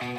[0.00, 0.14] Well,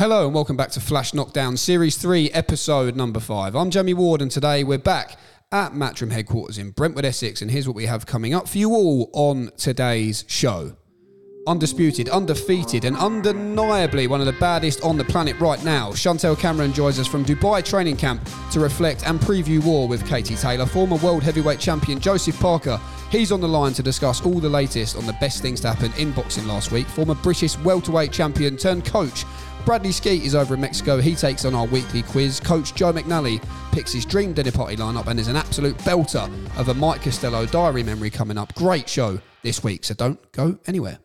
[0.00, 3.56] hello and welcome back to Flash Knockdown Series 3, Episode number 5.
[3.56, 5.16] I'm Jamie Ward and today we're back
[5.50, 8.70] at Matchroom headquarters in Brentwood, Essex, and here's what we have coming up for you
[8.70, 10.76] all on today's show.
[11.46, 16.72] Undisputed, undefeated, and undeniably one of the baddest on the planet right now, Chantelle Cameron
[16.72, 18.20] joins us from Dubai training camp
[18.50, 20.66] to reflect and preview war with Katie Taylor.
[20.66, 22.80] Former world heavyweight champion Joseph Parker,
[23.10, 25.92] he's on the line to discuss all the latest on the best things to happen
[26.00, 26.86] in boxing last week.
[26.88, 29.24] Former British welterweight champion turned coach
[29.64, 31.00] Bradley Skeete is over in Mexico.
[31.00, 32.38] He takes on our weekly quiz.
[32.38, 36.68] Coach Joe McNally picks his dream dinner party lineup, and there's an absolute belter of
[36.68, 38.54] a Mike Costello diary memory coming up.
[38.54, 40.98] Great show this week, so don't go anywhere.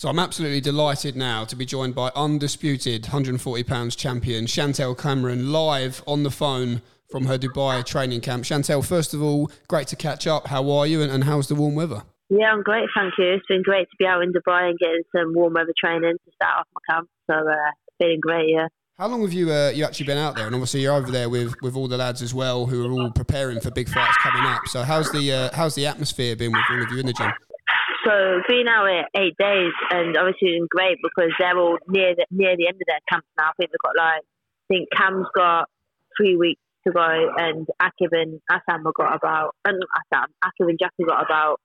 [0.00, 5.52] So I'm absolutely delighted now to be joined by undisputed 140 pounds champion Chantelle Cameron
[5.52, 8.46] live on the phone from her Dubai training camp.
[8.46, 10.46] Chantelle, first of all, great to catch up.
[10.46, 12.02] How are you and, and how's the warm weather?
[12.30, 13.26] Yeah, I'm great, thank you.
[13.34, 16.32] It's been great to be out in Dubai and getting some warm weather training to
[16.32, 17.10] start off my camp.
[17.30, 17.54] So uh,
[17.98, 18.68] feeling great, yeah.
[18.96, 20.46] How long have you uh, you actually been out there?
[20.46, 23.10] And obviously you're over there with, with all the lads as well, who are all
[23.10, 24.62] preparing for big fights coming up.
[24.68, 27.30] So how's the uh, how's the atmosphere been with all of you in the gym?
[28.04, 32.14] So being out here eh, eight days, and obviously it's great because they're all near
[32.14, 33.50] the, near the end of their camps now.
[33.50, 35.68] I think they've got like I think Cam's got
[36.16, 41.04] three weeks to go, and Akib and Assam have got about and Assam Akib Jackie
[41.06, 41.60] got about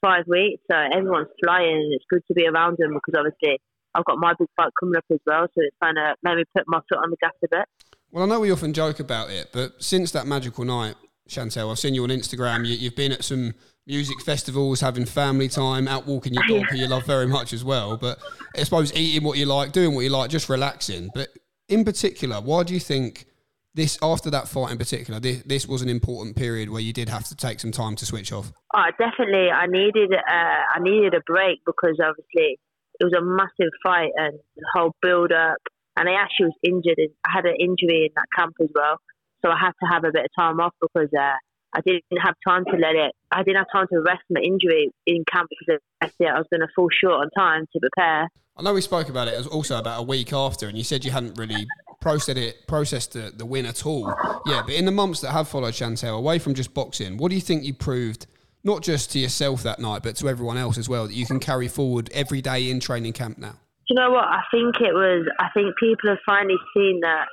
[0.00, 3.60] five weeks, so everyone's flying, and it's good to be around them because obviously
[3.94, 6.44] I've got my big fight coming up as well, so it's kind of made me
[6.54, 7.66] put my foot on the gas a bit.
[8.10, 10.94] Well, I know we often joke about it, but since that magical night,
[11.26, 12.66] Chantelle, I've seen you on Instagram.
[12.66, 13.54] You, have been at some
[13.86, 17.64] music festivals, having family time, out walking your dog, who you love very much as
[17.64, 17.96] well.
[17.96, 18.18] But
[18.56, 21.10] I suppose eating what you like, doing what you like, just relaxing.
[21.14, 21.28] But
[21.68, 23.26] in particular, why do you think
[23.74, 27.08] this after that fight in particular, this, this was an important period where you did
[27.08, 28.52] have to take some time to switch off.
[28.72, 29.50] Oh, definitely.
[29.50, 32.58] I needed uh, I needed a break because obviously
[33.00, 35.58] it was a massive fight and the whole build up.
[35.96, 36.98] And I actually was injured.
[37.26, 38.98] I had an injury in that camp as well,
[39.42, 41.34] so I had to have a bit of time off because uh,
[41.74, 43.12] I didn't have time to let it.
[43.32, 46.06] I didn't have time to rest my injury in camp because I
[46.38, 48.28] was going to fall short on time to prepare.
[48.56, 51.10] I know we spoke about it also about a week after, and you said you
[51.10, 51.66] hadn't really
[52.00, 54.14] processed it, processed the, the win at all.
[54.46, 57.34] Yeah, but in the months that have followed Chantelle, away from just boxing, what do
[57.34, 58.26] you think you proved,
[58.62, 61.40] not just to yourself that night, but to everyone else as well, that you can
[61.40, 63.50] carry forward every day in training camp now?
[63.52, 64.24] Do you know what?
[64.24, 65.26] I think it was.
[65.40, 67.26] I think people have finally seen that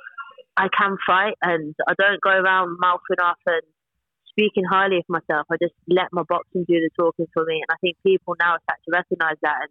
[0.56, 3.62] I can fight, and I don't go around mouthing off and
[4.32, 5.46] speaking highly of myself.
[5.50, 8.56] I just let my boxing do the talking for me, and I think people now
[8.62, 9.70] start to recognise that and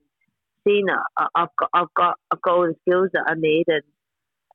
[0.68, 3.84] seen that I've got, I've got, I've got all the skills that I need, and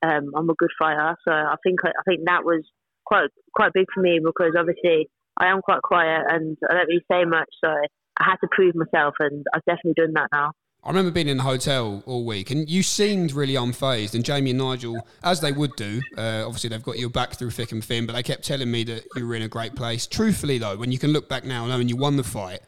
[0.03, 1.15] um, I'm a good fighter.
[1.27, 2.63] So I think I think that was
[3.05, 5.09] quite quite big for me because obviously
[5.39, 7.49] I am quite quiet and I don't really say much.
[7.63, 10.51] So I had to prove myself, and I've definitely done that now.
[10.83, 14.15] I remember being in the hotel all week, and you seemed really unfazed.
[14.15, 17.51] And Jamie and Nigel, as they would do, uh, obviously they've got your back through
[17.51, 20.07] thick and thin, but they kept telling me that you were in a great place.
[20.07, 22.61] Truthfully, though, when you can look back now, knowing you won the fight,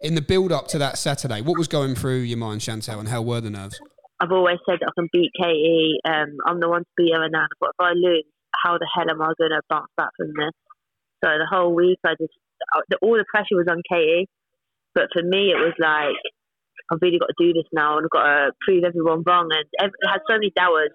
[0.00, 3.08] in the build up to that Saturday, what was going through your mind, Chantelle, and
[3.08, 3.80] how were the nerves?
[4.18, 5.98] I've always said that I can beat Katie.
[6.04, 7.46] Um, I'm the one to beat her now.
[7.60, 8.24] But if I lose,
[8.64, 10.52] how the hell am I going to bounce back from this?
[11.24, 12.32] So the whole week, I just
[13.02, 14.28] all the pressure was on Katie.
[14.94, 16.16] But for me, it was like
[16.90, 19.48] I've really got to do this now, and I've got to prove everyone wrong.
[19.78, 20.90] And I had so many doubters,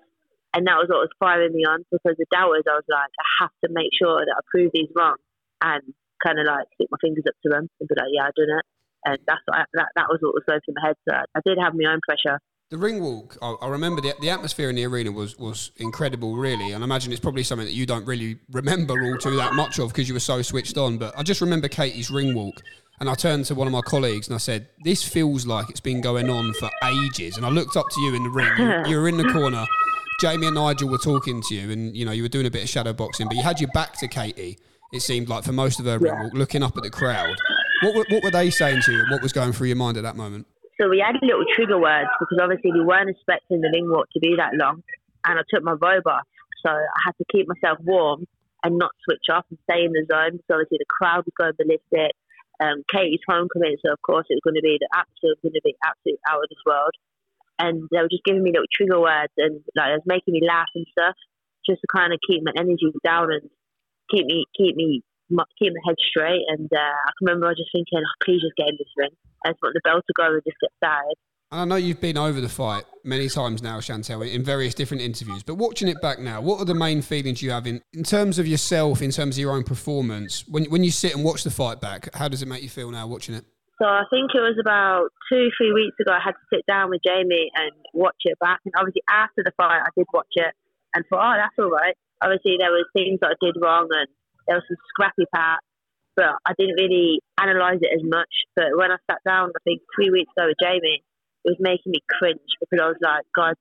[0.54, 3.28] and that was what was firing me on because the doubters, I was like, I
[3.48, 5.16] have to make sure that I prove these wrong,
[5.64, 5.82] and
[6.20, 8.52] kind of like stick my fingers up to them and be like, yeah, I've done
[8.52, 8.66] it.
[9.06, 10.98] And that's what I, that that was what was going through my head.
[11.08, 12.40] So I did have my own pressure
[12.70, 16.36] the ring walk, I, I remember the, the atmosphere in the arena was, was incredible,
[16.36, 16.72] really.
[16.72, 19.80] And I imagine it's probably something that you don't really remember all too that much
[19.80, 20.98] of because you were so switched on.
[20.98, 22.64] But I just remember Katie's ring walk.
[23.00, 25.80] And I turned to one of my colleagues and I said, This feels like it's
[25.80, 27.38] been going on for ages.
[27.38, 28.52] And I looked up to you in the ring.
[28.58, 29.66] You, you were in the corner.
[30.22, 32.64] Jamie and Nigel were talking to you, and you know you were doing a bit
[32.64, 34.58] of shadow boxing, but you had your back to Katie.
[34.94, 37.36] It seemed like for most of her ring walk, looking up at the crowd.
[37.82, 39.00] What were, what were they saying to you?
[39.02, 40.48] And what was going through your mind at that moment?
[40.80, 44.20] So we had little trigger words because obviously we weren't expecting the ring walk to
[44.20, 44.84] be that long.
[45.26, 46.28] And I took my robe off.
[46.66, 48.26] So I had to keep myself warm
[48.64, 50.40] and not switch off and stay in the zone.
[50.48, 52.16] So obviously the crowd was going ballistic.
[52.64, 55.64] Um, Katie's homecoming, so of course it was going to be the absolute, going to
[55.64, 56.96] be absolute out of this world.
[57.60, 60.44] And they were just giving me little trigger words and like it was making me
[60.44, 61.16] laugh and stuff,
[61.64, 63.48] just to kind of keep my energy down and
[64.12, 65.04] keep me keep me
[65.60, 66.44] keep my head straight.
[66.48, 68.92] And uh, I can remember I was just thinking, oh, please just get in this
[68.96, 69.16] ring.
[69.44, 71.16] I just want the bell to go and just get started.
[71.52, 75.04] And I know you've been over the fight many times now, Chantelle, in various different
[75.04, 75.44] interviews.
[75.44, 78.40] But watching it back now, what are the main feelings you have in, in terms
[78.40, 80.44] of yourself, in terms of your own performance?
[80.48, 82.90] When, when you sit and watch the fight back, how does it make you feel
[82.90, 83.46] now watching it?
[83.82, 86.14] So I think it was about two, three weeks ago.
[86.14, 88.60] I had to sit down with Jamie and watch it back.
[88.66, 90.54] And obviously after the fight, I did watch it
[90.96, 91.94] and thought, oh, that's all right.
[92.24, 94.08] Obviously there was things that I did wrong and
[94.48, 95.68] there was some scrappy parts,
[96.16, 98.32] but I didn't really analyse it as much.
[98.56, 101.04] But when I sat down, I think three weeks ago with Jamie,
[101.46, 103.56] was making me cringe because I was like, God,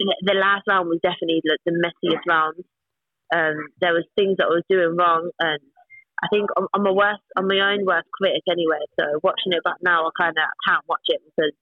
[0.00, 2.64] the last round was definitely like the messiest round.
[3.34, 5.60] Um, there was things that I was doing wrong and
[6.22, 8.80] I think I'm, I'm a worst, I'm my own worst critic anyway.
[8.98, 11.52] So watching it back now, I kind of can't watch it because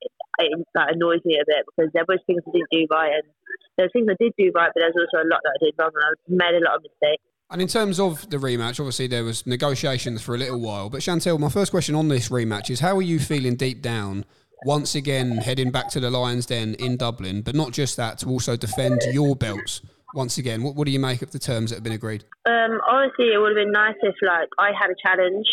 [0.00, 3.22] it, it, that annoys me a bit because there was things I didn't do right
[3.22, 3.28] and
[3.76, 5.74] there were things I did do right, but there's also a lot that I did
[5.78, 7.26] wrong and I made a lot of mistakes.
[7.54, 10.90] And in terms of the rematch, obviously there was negotiations for a little while.
[10.90, 14.24] But Chantelle, my first question on this rematch is: How are you feeling deep down?
[14.66, 18.28] Once again, heading back to the Lions Den in Dublin, but not just that, to
[18.28, 19.82] also defend your belts
[20.16, 20.64] once again.
[20.64, 22.24] What, what do you make of the terms that have been agreed?
[22.44, 25.46] Um, honestly, it would have been nice if like I had a challenge.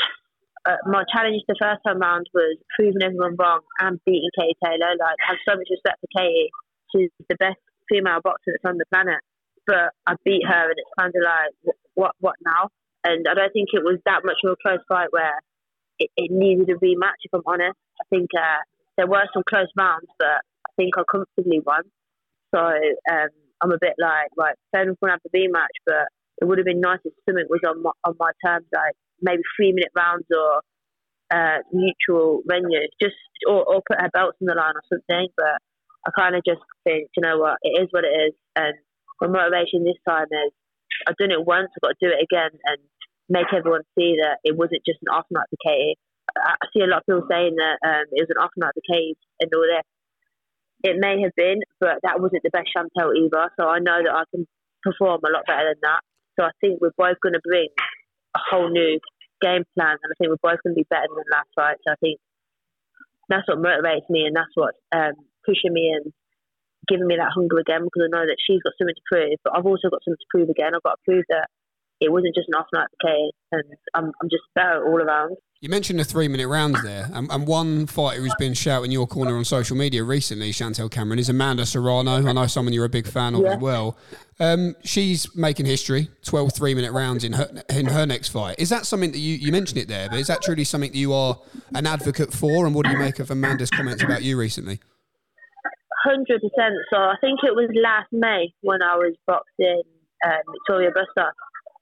[0.66, 4.98] Uh, my challenge the first time round was proving everyone wrong and beating Katie Taylor.
[4.98, 6.50] Like, I have so much respect for Katie.
[6.96, 9.22] She's the best female boxer that's on the planet.
[9.68, 12.70] But I beat her, and it's kind of like, what, what now?
[13.04, 15.40] And I don't think it was that much of a close fight where
[16.00, 17.22] it, it needed a rematch.
[17.24, 18.62] If I'm honest, I think uh,
[18.98, 21.84] there were some close rounds, but I think I comfortably won.
[22.54, 23.30] So um,
[23.62, 26.08] I'm a bit like, right, fair enough, we'll have the B match, but
[26.42, 29.42] it would have been nice if something was on my, on my terms, like maybe
[29.56, 30.62] three minute rounds or
[31.34, 33.16] uh, neutral venues, just
[33.48, 35.28] or, or put her belts on the line or something.
[35.38, 35.58] But
[36.06, 38.74] I kind of just think, you know what, it is what it is, and
[39.22, 40.52] my motivation this time is
[41.08, 42.80] I've done it once, I've got to do it again, and
[43.30, 45.96] make everyone see that it wasn't just an off night for Katie.
[46.36, 48.86] I see a lot of people saying that um, it was an off night for
[48.88, 49.88] Katie and all this.
[50.84, 53.52] It may have been, but that wasn't the best Chantelle either.
[53.60, 54.48] So I know that I can
[54.82, 56.02] perform a lot better than that.
[56.40, 57.68] So I think we're both going to bring
[58.36, 59.00] a whole new
[59.42, 61.78] game plan, and I think we're both going to be better than last fight.
[61.86, 62.18] So I think
[63.30, 65.14] that's what motivates me, and that's what um,
[65.46, 66.14] pushing me and
[66.92, 69.56] giving me that hunger again because I know that she's got something to prove, but
[69.56, 70.76] I've also got something to prove again.
[70.76, 71.48] I've got to prove that
[72.02, 75.38] it wasn't just an off night for Kay, and I'm, I'm just better all around.
[75.62, 79.06] You mentioned the three minute rounds there, and, and, one fighter who's been shouting your
[79.06, 82.28] corner on social media recently, Chantelle Cameron, is Amanda Serrano.
[82.28, 83.54] I know someone you're a big fan of yeah.
[83.54, 83.96] as well.
[84.40, 88.56] Um, she's making history, 12 three minute rounds in her in her next fight.
[88.58, 90.98] Is that something that you, you mentioned it there, but is that truly something that
[90.98, 91.40] you are
[91.76, 92.66] an advocate for?
[92.66, 94.80] And what do you make of Amanda's comments about you recently?
[96.04, 96.76] Hundred percent.
[96.90, 99.84] So I think it was last May when I was boxing
[100.26, 101.34] um, Victoria Bustos.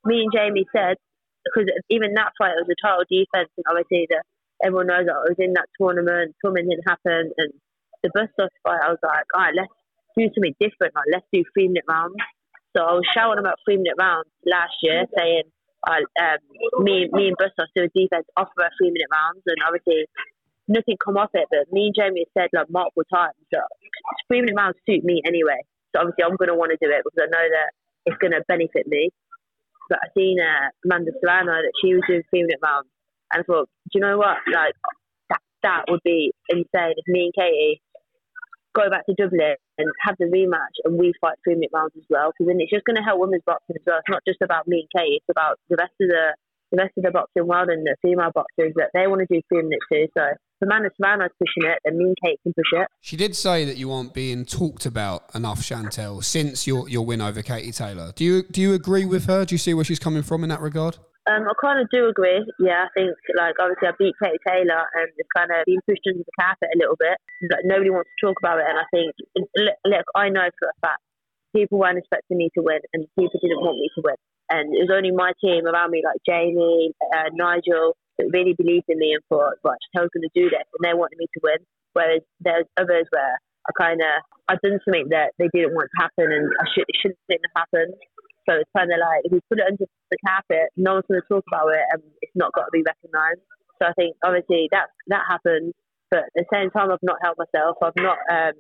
[0.04, 0.98] Me and Jamie said
[1.46, 4.20] because even that fight was a total defense, and obviously the,
[4.64, 6.36] everyone knows that I was in that tournament.
[6.44, 7.52] Tournament didn't happen, and
[8.04, 9.72] the Bustos fight, I was like, all right, let's
[10.18, 10.96] do something different.
[10.96, 12.20] Like let's do three minute rounds.
[12.76, 15.48] So I was shouting about three minute rounds last year, saying,
[15.88, 16.40] uh, um,
[16.84, 20.06] me, me and Bustos do a defense offer a three minute rounds, and obviously
[20.70, 21.48] nothing come off it.
[21.50, 23.68] But me and Jamie said like multiple times that
[24.30, 25.60] minute rounds suit me anyway.
[25.92, 27.70] So obviously I'm going to want to do it because I know that
[28.06, 29.10] it's going to benefit me
[29.90, 32.88] but I seen uh, Amanda Serrano that she was doing three minute rounds,
[33.34, 34.38] and I thought, do you know what?
[34.48, 34.78] Like
[35.30, 37.82] that that would be insane if me and Katie
[38.78, 42.06] go back to Dublin and have the rematch and we fight three minute rounds as
[42.10, 42.32] well.
[42.32, 43.98] Because then it's just going to help women's boxing as well.
[43.98, 46.38] It's not just about me and Katie; it's about the rest of the
[46.72, 49.42] the rest of the boxing world and the female boxers that they want to do
[49.50, 50.06] three minutes too.
[50.14, 52.88] So if Amanda Serrano's pushing it, then me and Kate can push it.
[53.02, 57.22] She did say that you aren't being talked about enough, Chantelle, since your your win
[57.22, 58.12] over Katie Taylor.
[58.16, 59.46] Do you do you agree with her?
[59.46, 60.98] Do you see where she's coming from in that regard?
[61.28, 62.42] Um, I kind of do agree.
[62.60, 66.04] Yeah, I think like obviously I beat Katie Taylor and it's kind of been pushed
[66.08, 67.18] under the carpet a little bit.
[67.52, 69.14] Like nobody wants to talk about it, and I think
[69.86, 71.02] look, I know for a fact
[71.56, 74.16] people weren't expecting me to win, and people didn't want me to win.
[74.50, 78.86] And it was only my team around me, like Jamie, uh, Nigel, that really believed
[78.92, 81.40] in me and thought, right, Chantelle's going to do this, and they wanted me to
[81.42, 81.60] win.
[81.94, 83.34] Whereas there's others where
[83.66, 84.14] I kind of
[84.52, 87.66] I've done something that they didn't want to happen, and I should it shouldn't have
[87.66, 87.96] happened.
[88.48, 91.22] So it's kind of like if we put it under the carpet, no one's going
[91.22, 93.42] to talk about it, and it's not got to be recognised.
[93.82, 95.74] So I think obviously that that happened,
[96.12, 97.78] but at the same time, I've not helped myself.
[97.82, 98.58] I've not um,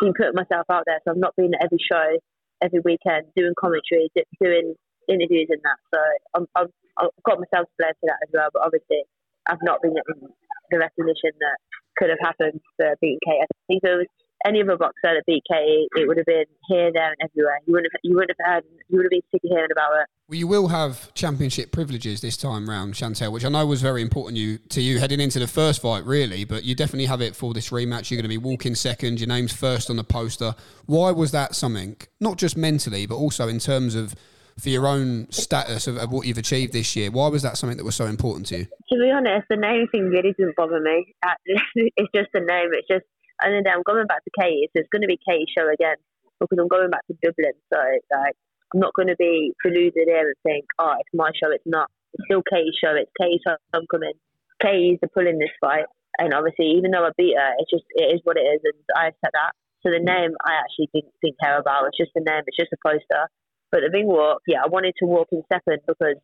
[0.00, 2.16] been putting myself out there, so I've not been at every show
[2.62, 4.08] every weekend doing commentary,
[4.40, 4.74] doing
[5.08, 5.78] interviews and that.
[5.92, 6.00] So
[6.34, 6.68] um, I'm,
[6.98, 8.48] i have got myself to blame for that as well.
[8.52, 9.02] But obviously,
[9.46, 10.28] I've not been getting
[10.70, 11.58] the recognition that
[11.96, 13.42] could have happened for beating Kate.
[13.42, 14.12] I think if it was
[14.46, 17.58] any other boxer that beat Katie, it would have been here, there, and everywhere.
[17.66, 20.02] You wouldn't have, you wouldn't have heard, you would have been sick of hearing about
[20.02, 20.06] it.
[20.28, 24.02] Well, you will have championship privileges this time round, Chantelle, which I know was very
[24.02, 26.44] important you, to you heading into the first fight, really.
[26.44, 28.10] But you definitely have it for this rematch.
[28.10, 29.20] You're going to be walking second.
[29.20, 30.54] Your name's first on the poster.
[30.86, 31.96] Why was that something?
[32.20, 34.14] Not just mentally, but also in terms of
[34.58, 37.10] for your own status of, of, what you've achieved this year.
[37.10, 38.64] Why was that something that was so important to you?
[38.64, 41.14] To be honest, the name thing really didn't bother me.
[41.74, 42.70] It's just the name.
[42.72, 43.04] It's just,
[43.42, 45.96] and then I'm going back to Katie, so it's going to be Katie's show again
[46.38, 47.54] because I'm going back to Dublin.
[47.72, 48.36] So like,
[48.72, 51.50] I'm not going to be deluded here and think, oh, it's my show.
[51.50, 51.90] It's not.
[52.14, 52.94] It's still Katie's show.
[52.94, 53.56] It's Katie's show.
[53.72, 54.14] I'm coming.
[54.62, 55.86] Katie's the pull in this fight,
[56.18, 58.78] and obviously, even though I beat her, it's just it is what it is, and
[58.94, 59.52] I said that.
[59.82, 61.86] So the name I actually didn't, didn't care about.
[61.90, 62.42] It's just the name.
[62.46, 63.28] It's just a poster.
[63.74, 66.14] But the ring walk, yeah, I wanted to walk in second because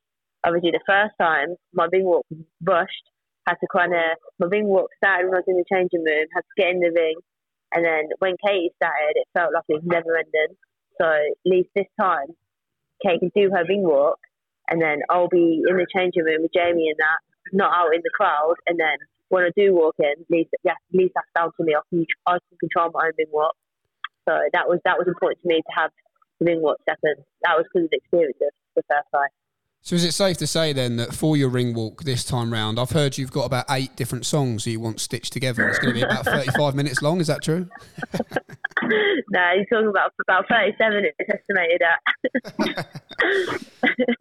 [0.46, 3.06] obviously the first time my ring walk was rushed,
[3.42, 6.30] had to kind of, my ring walk started when I was in the changing room,
[6.30, 7.18] had to get in the ring.
[7.74, 10.54] And then when Katie started, it felt like it was never ending.
[11.02, 12.38] So at least this time,
[13.02, 14.22] Kate can do her ring walk,
[14.70, 17.18] and then I'll be in the changing room with Jamie and that,
[17.50, 18.62] not out in the crowd.
[18.70, 18.94] And then
[19.26, 21.74] when I do walk in, at least, yeah, at least that's down to me.
[21.74, 23.58] I can, I can control my own ring walk.
[24.28, 25.90] So that was that was important to me to have
[26.44, 27.24] ring walk second.
[27.42, 29.30] That was because of the experience of the first fight.
[29.82, 32.78] So is it safe to say then that for your ring walk this time round,
[32.78, 35.66] I've heard you've got about eight different songs you want stitched together.
[35.68, 37.18] It's going to be about thirty-five minutes long.
[37.18, 37.66] Is that true?
[38.82, 41.06] no, you're talking about about thirty-seven.
[41.18, 41.98] It's estimated at.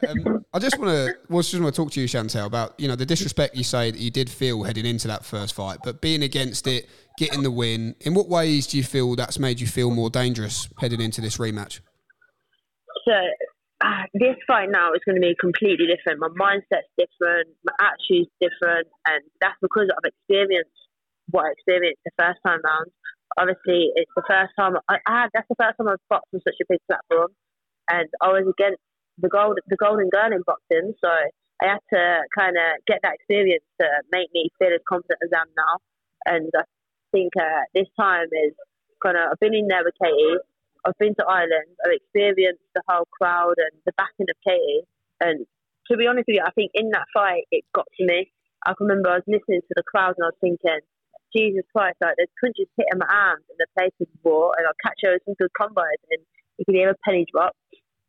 [0.09, 2.87] um, I just want to, well, just want to talk to you, Chantelle, about you
[2.87, 5.99] know the disrespect you say that you did feel heading into that first fight, but
[5.99, 7.95] being against it, getting the win.
[7.99, 11.35] In what ways do you feel that's made you feel more dangerous heading into this
[11.35, 11.81] rematch?
[13.05, 13.15] So
[13.81, 16.19] uh, this fight now is going to be completely different.
[16.19, 20.75] My mindset's different, my attitude's different, and that's because I've experienced
[21.31, 22.91] what I experienced the first time round.
[23.37, 26.59] Obviously, it's the first time I, I that's the first time I've boxed on such
[26.59, 27.31] a big platform,
[27.87, 28.83] and I was against
[29.17, 30.91] the gold, the golden girl in boxing.
[30.99, 32.03] So I had to
[32.35, 35.73] kind of get that experience to make me feel as confident as I am now.
[36.25, 36.63] And I
[37.11, 38.53] think uh, this time is
[39.03, 40.43] kind of I've been in there with Katie.
[40.85, 41.69] I've been to Ireland.
[41.85, 44.87] I've experienced the whole crowd and the backing of Katie.
[45.19, 45.45] And
[45.91, 48.31] to be honest with you, I think in that fight, it got to me.
[48.65, 50.79] I can remember I was listening to the crowd and I was thinking,
[51.35, 54.83] Jesus Christ, like there's punches hitting my arms and the place is raw and I'll
[54.83, 56.21] catch her with some good combos and
[56.57, 57.55] you can hear a penny drop.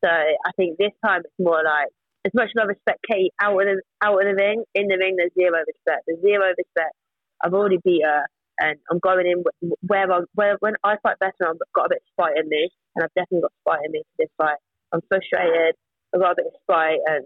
[0.02, 1.92] So I think this time it's more like,
[2.24, 4.96] as much as I respect Katie out of the, out of the ring, in the
[4.96, 6.04] ring there's zero respect.
[6.06, 6.96] There's zero respect.
[7.40, 8.24] I've already beat her
[8.60, 9.42] and I'm going in
[9.80, 12.70] where I where when I fight better, I've got a bit of spite in me,
[12.94, 14.58] and I've definitely got spite in me for this fight.
[14.92, 15.74] I'm frustrated.
[16.14, 17.24] I've got a bit of spite, and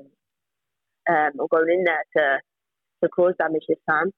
[1.08, 2.40] um, I'm going in there to
[3.02, 4.10] to cause damage this time.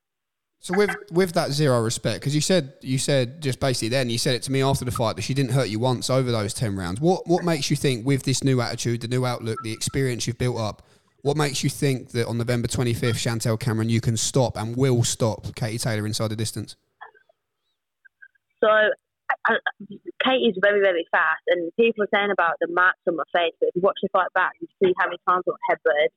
[0.61, 4.19] So with with that zero respect, because you said you said just basically then you
[4.19, 6.55] said it to me after the fight that she didn't hurt you once over those
[6.55, 7.01] ten rounds.
[7.01, 10.39] What what makes you think with this new attitude, the new outlook, the experience you've
[10.39, 10.83] built up,
[11.23, 14.77] what makes you think that on November twenty fifth, Chantelle Cameron, you can stop and
[14.77, 16.75] will stop Katie Taylor inside the distance?
[18.63, 19.59] So I,
[20.23, 23.55] Kate is very, very fast, and people are saying about the marks on my face,
[23.59, 26.11] but if you watch the fight back, you see how many times I got headbutted,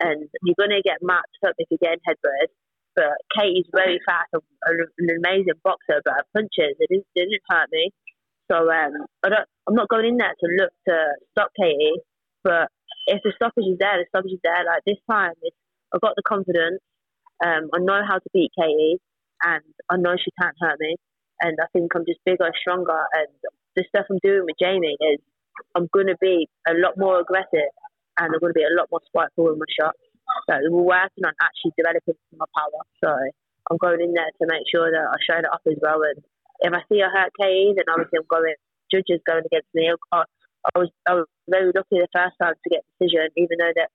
[0.00, 2.50] and you're going to get marked up if you get headbutted.
[2.96, 4.42] But Kate is very fast, and
[4.98, 7.90] an amazing boxer, but her punches, it didn't, it didn't hurt me.
[8.50, 8.92] So um,
[9.24, 10.96] I don't, I'm not going in there to look to
[11.32, 11.98] stop Katie,
[12.44, 12.68] but
[13.06, 14.64] if the stoppage is there, the stoppage is there.
[14.64, 15.56] Like this time, it's,
[15.92, 16.80] I've got the confidence.
[17.44, 19.00] Um, I know how to beat Katie,
[19.42, 20.96] and I know she can't hurt me
[21.40, 23.30] and I think I'm just bigger, stronger, and
[23.76, 25.18] the stuff I'm doing with Jamie is
[25.74, 27.70] I'm going to be a lot more aggressive
[28.18, 29.98] and I'm going to be a lot more spiteful in my shots.
[30.48, 32.82] So we're working on actually developing my power.
[33.02, 33.10] So
[33.70, 36.02] I'm going in there to make sure that I show it off as well.
[36.02, 36.22] And
[36.62, 38.54] if I see I hurt Katie, then obviously I'm going.
[38.92, 39.90] Judges going against me.
[40.12, 43.72] I, I was I was very lucky the first time to get decision, even though
[43.74, 43.88] that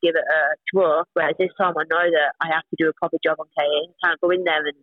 [0.00, 0.40] give it a
[0.72, 1.02] draw.
[1.12, 3.92] Whereas this time I know that I have to do a proper job on Katie.
[4.02, 4.78] Can't go in there and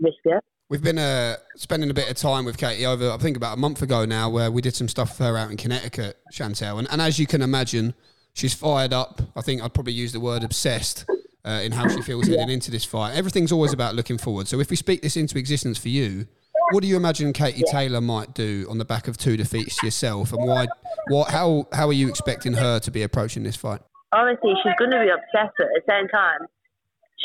[0.00, 0.42] risk it.
[0.68, 3.60] We've been uh, spending a bit of time with Katie over, I think, about a
[3.60, 6.78] month ago now, where we did some stuff with her out in Connecticut, Chantelle.
[6.78, 7.94] And, and as you can imagine,
[8.32, 9.20] she's fired up.
[9.36, 11.04] I think I'd probably use the word obsessed
[11.44, 13.14] uh, in how she feels heading into this fight.
[13.14, 14.48] Everything's always about looking forward.
[14.48, 16.26] So if we speak this into existence for you,
[16.70, 19.86] what do you imagine Katie Taylor might do on the back of two defeats to
[19.86, 20.68] yourself, and why?
[21.08, 21.30] What?
[21.30, 21.66] How?
[21.72, 23.82] How are you expecting her to be approaching this fight?
[24.12, 26.46] Honestly, she's going to be obsessed, but at the same time,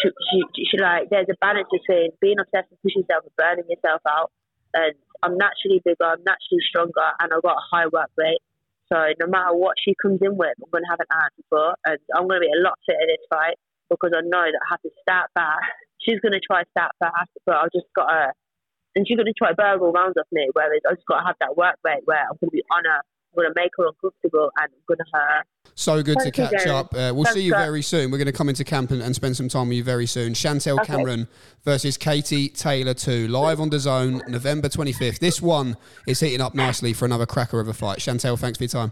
[0.02, 0.38] she, she,
[0.72, 4.32] she like there's a balance between being obsessed and pushing yourself and burning yourself out.
[4.74, 8.44] And I'm naturally bigger, I'm naturally stronger, and I've got a high work rate.
[8.92, 11.76] So no matter what she comes in with, I'm going to have an answer for,
[11.84, 14.68] and I'm going to be a lot fitter this fight because I know that I
[14.78, 15.66] have to start fast.
[16.04, 18.32] She's going to try start fast, but I've just got to
[18.98, 20.50] and she's going to try burger all rounds off me.
[20.54, 22.82] Whereas I just got to have that work rate where I'm going to be on
[22.82, 23.02] her,
[23.38, 25.46] going to make her uncomfortable, and going to hurt.
[25.76, 26.66] So good Thank to catch James.
[26.72, 26.94] up.
[26.94, 28.10] Uh, we'll Thanks, see you very soon.
[28.10, 30.34] We're going to come into camp and, and spend some time with you very soon.
[30.34, 30.88] Chantelle Okay.
[30.88, 31.28] Cameron
[31.64, 35.20] versus Katie Taylor 2, live on the zone, November 25th.
[35.20, 35.78] This one
[36.08, 38.02] is heating up nicely for another cracker of a fight.
[38.02, 38.92] Chantelle, thanks for your time.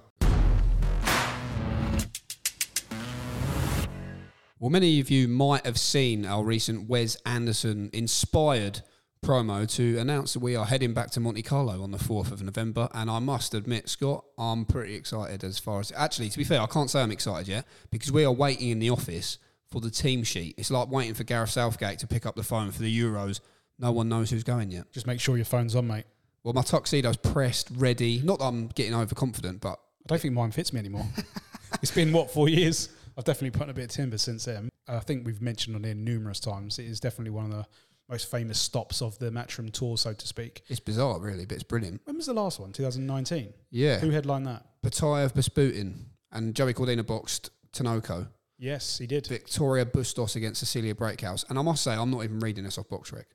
[4.59, 8.81] Well, many of you might have seen our recent Wes Anderson inspired
[9.25, 12.43] promo to announce that we are heading back to Monte Carlo on the 4th of
[12.43, 12.87] November.
[12.93, 15.91] And I must admit, Scott, I'm pretty excited as far as.
[15.95, 18.77] Actually, to be fair, I can't say I'm excited yet because we are waiting in
[18.77, 19.39] the office
[19.71, 20.53] for the team sheet.
[20.59, 23.39] It's like waiting for Gareth Southgate to pick up the phone for the Euros.
[23.79, 24.91] No one knows who's going yet.
[24.91, 26.05] Just make sure your phone's on, mate.
[26.43, 28.21] Well, my tuxedo's pressed, ready.
[28.23, 31.07] Not that I'm getting overconfident, but I don't think mine fits me anymore.
[31.81, 32.89] it's been what four years.
[33.17, 34.69] I've definitely put on a bit of timber since then.
[34.87, 36.77] I think we've mentioned on here numerous times.
[36.77, 37.65] It is definitely one of the
[38.09, 40.63] most famous stops of the Matchroom tour, so to speak.
[40.67, 42.01] it's bizarre, really, but it's brilliant.
[42.05, 42.71] When was the last one?
[42.71, 43.53] 2019.
[43.71, 43.99] Yeah.
[43.99, 44.65] Who headlined that?
[44.83, 48.27] Butaev Besputin and Joey Cordina boxed Tanoko.
[48.57, 49.27] Yes, he did.
[49.27, 51.43] Victoria Bustos against Cecilia Braekhus.
[51.49, 53.25] And I must say, I'm not even reading this off BoxRec.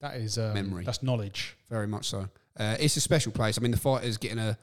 [0.00, 0.84] That is um, Memory.
[0.84, 1.56] That's knowledge.
[1.70, 2.28] Very much so.
[2.58, 3.58] Uh, it's a special place.
[3.58, 4.58] I mean, the fighter's getting a,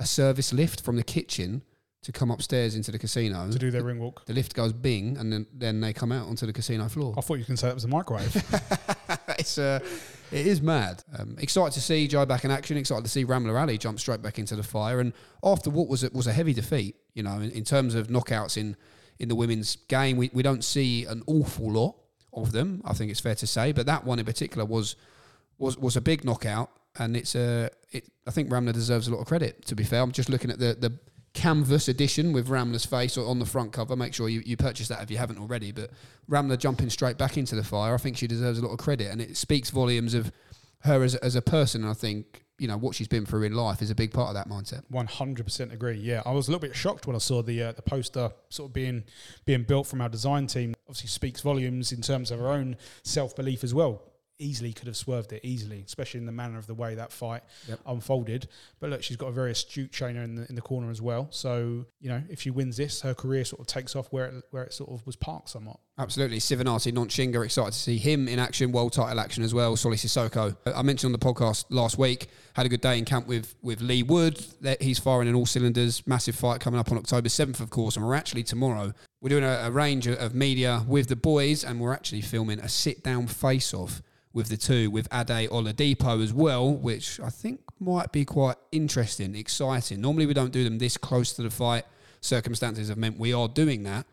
[0.00, 1.62] a service lift from the kitchen
[2.02, 3.48] to come upstairs into the casino.
[3.50, 4.26] to do their ring walk.
[4.26, 7.14] The lift goes bing, and then, then they come out onto the casino floor.
[7.16, 8.34] I thought you can say that was a microwave.
[9.38, 9.80] it's uh,
[10.30, 11.04] it is mad.
[11.18, 12.76] Um, excited to see Joe back in action.
[12.76, 15.00] Excited to see Ramla Ali jump straight back into the fire.
[15.00, 15.12] And
[15.44, 18.56] after what was it was a heavy defeat, you know, in, in terms of knockouts
[18.56, 18.76] in
[19.18, 21.96] in the women's game, we, we don't see an awful lot
[22.32, 22.82] of them.
[22.84, 24.96] I think it's fair to say, but that one in particular was
[25.58, 28.08] was was a big knockout, and it's a it.
[28.26, 29.66] I think Ramla deserves a lot of credit.
[29.66, 30.98] To be fair, I'm just looking at the the
[31.34, 33.96] canvas edition with Ramla's face on the front cover.
[33.96, 35.72] Make sure you, you purchase that if you haven't already.
[35.72, 35.90] But
[36.30, 39.10] Ramla jumping straight back into the fire, I think she deserves a lot of credit,
[39.10, 40.32] and it speaks volumes of
[40.80, 41.82] her as as a person.
[41.82, 44.28] And I think you know what she's been through in life is a big part
[44.28, 44.82] of that mindset.
[44.88, 45.96] One hundred percent agree.
[45.96, 48.70] Yeah, I was a little bit shocked when I saw the uh, the poster sort
[48.70, 49.04] of being
[49.44, 50.74] being built from our design team.
[50.88, 54.02] Obviously, speaks volumes in terms of her own self belief as well.
[54.42, 57.42] Easily could have swerved it easily, especially in the manner of the way that fight
[57.68, 57.80] Yep.
[57.86, 58.48] unfolded.
[58.80, 61.28] But look, she's got a very astute trainer in the in the corner as well.
[61.30, 64.44] So you know, if she wins this, her career sort of takes off where it,
[64.50, 65.78] where it sort of was parked somewhat.
[65.98, 66.38] Absolutely.
[66.38, 69.76] Sivenathi Nontshinga, excited to see him in action, world title action as well.
[69.76, 70.56] Solly Sissoko.
[70.74, 73.82] I mentioned on the podcast last week, had a good day in camp with, with
[73.82, 74.42] Leigh Wood.
[74.80, 76.04] He's firing in all cylinders.
[76.06, 77.96] Massive fight coming up on October 7th, of course.
[77.96, 81.62] And we're actually tomorrow, we're doing a, a range of, of media with the boys,
[81.62, 84.00] and we're actually filming a sit down face off
[84.32, 89.34] with the two, with Ade Oladipo as well, which I think might be quite interesting,
[89.34, 90.00] exciting.
[90.00, 91.84] Normally, we don't do them this close to the fight.
[92.20, 94.06] Circumstances have meant we are doing that.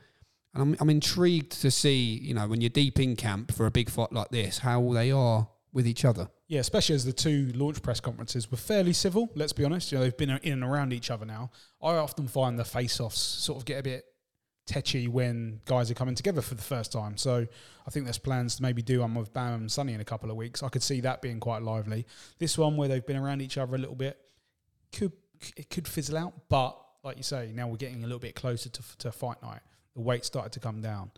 [0.54, 3.72] And I'm, I'm intrigued to see, you know, when you're deep in camp for a
[3.72, 6.30] big fight like this, how they are with each other.
[6.48, 9.30] Yeah, especially as the two launch press conferences were fairly civil.
[9.36, 11.52] Let's be honest, you know they've been in and around each other now.
[11.82, 14.06] I often find the face-offs sort of get a bit
[14.70, 17.18] tetchy when guys are coming together for the first time.
[17.18, 17.48] So
[17.88, 20.30] I think there's plans to maybe do one with Bam and Sunny in a couple
[20.30, 20.62] of weeks.
[20.62, 22.06] I could see that being quite lively.
[22.38, 24.20] This one where they've been around each other a little bit
[24.92, 25.12] could
[25.58, 28.70] it could fizzle out, but like you say, now we're getting a little bit closer
[28.70, 29.62] to to fight night.
[29.96, 31.12] The weight started to come down.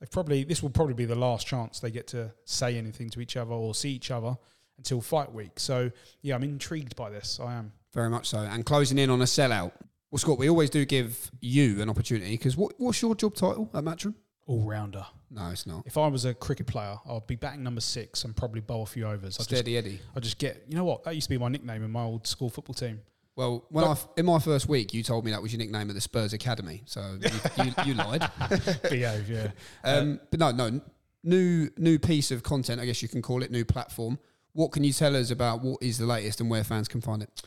[0.00, 3.20] They've probably this will probably be the last chance they get to say anything to
[3.20, 4.36] each other or see each other
[4.78, 5.60] until fight week.
[5.60, 5.92] So
[6.22, 7.38] yeah, I'm intrigued by this.
[7.40, 7.72] I am.
[7.92, 8.38] Very much so.
[8.38, 9.72] And closing in on a sellout.
[10.10, 13.68] Well, Scott, we always do give you an opportunity because what, what's your job title
[13.74, 14.14] at Matchroom?
[14.46, 15.04] All rounder.
[15.30, 15.82] No, it's not.
[15.86, 18.86] If I was a cricket player, I'd be batting number six and probably bowl a
[18.86, 19.36] few overs.
[19.36, 20.00] I just, Steady Eddie.
[20.14, 20.64] I just get.
[20.68, 21.02] You know what?
[21.02, 23.00] That used to be my nickname in my old school football team.
[23.34, 25.94] Well, when I in my first week, you told me that was your nickname at
[25.94, 28.30] the Spurs Academy, so you, you, you lied.
[28.88, 29.50] Behave, yeah.
[29.84, 30.80] Um, but no, no,
[31.22, 34.18] new new piece of content, I guess you can call it, new platform.
[34.52, 37.22] What can you tell us about what is the latest and where fans can find
[37.22, 37.42] it?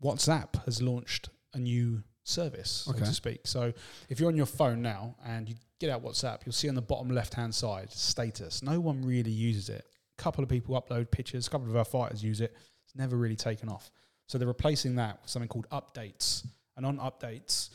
[0.00, 3.00] WhatsApp has launched a new service, so Okay.
[3.00, 3.46] to speak.
[3.46, 3.72] So
[4.08, 6.82] if you're on your phone now and you get out WhatsApp, you'll see on the
[6.82, 8.62] bottom left hand side status.
[8.62, 9.84] No one really uses it.
[10.18, 12.56] A couple of people upload pictures, a couple of our fighters use it.
[12.84, 13.90] It's never really taken off.
[14.28, 16.46] So they're replacing that with something called updates.
[16.76, 17.70] And on updates,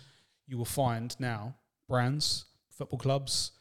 [0.48, 1.56] you will find now
[1.90, 3.52] brands, football clubs,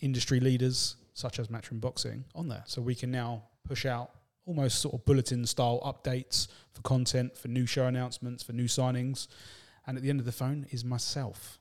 [0.00, 2.64] industry leaders such as Matchroom Boxing on there.
[2.66, 4.10] So we can now push out
[4.46, 9.28] almost sort of bulletin style updates for content, for new show announcements, for new signings.
[9.86, 11.58] And at the end of the phone is myself.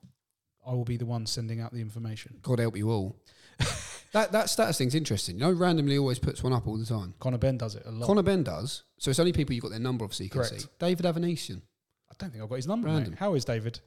[0.65, 2.39] I will be the one sending out the information.
[2.41, 3.17] God help you all.
[4.13, 5.35] that that status thing's interesting.
[5.35, 7.13] You know, randomly always puts one up all the time.
[7.19, 8.07] Conor Benn does it a lot.
[8.07, 8.83] Conor Benn does.
[8.97, 10.61] So it's only people you've got their number, obviously, you can Correct.
[10.61, 10.67] see.
[10.79, 11.61] David Avanesyan.
[12.09, 12.87] I don't think I've got his number.
[12.87, 13.11] Random.
[13.11, 13.19] Mate.
[13.19, 13.79] How is David?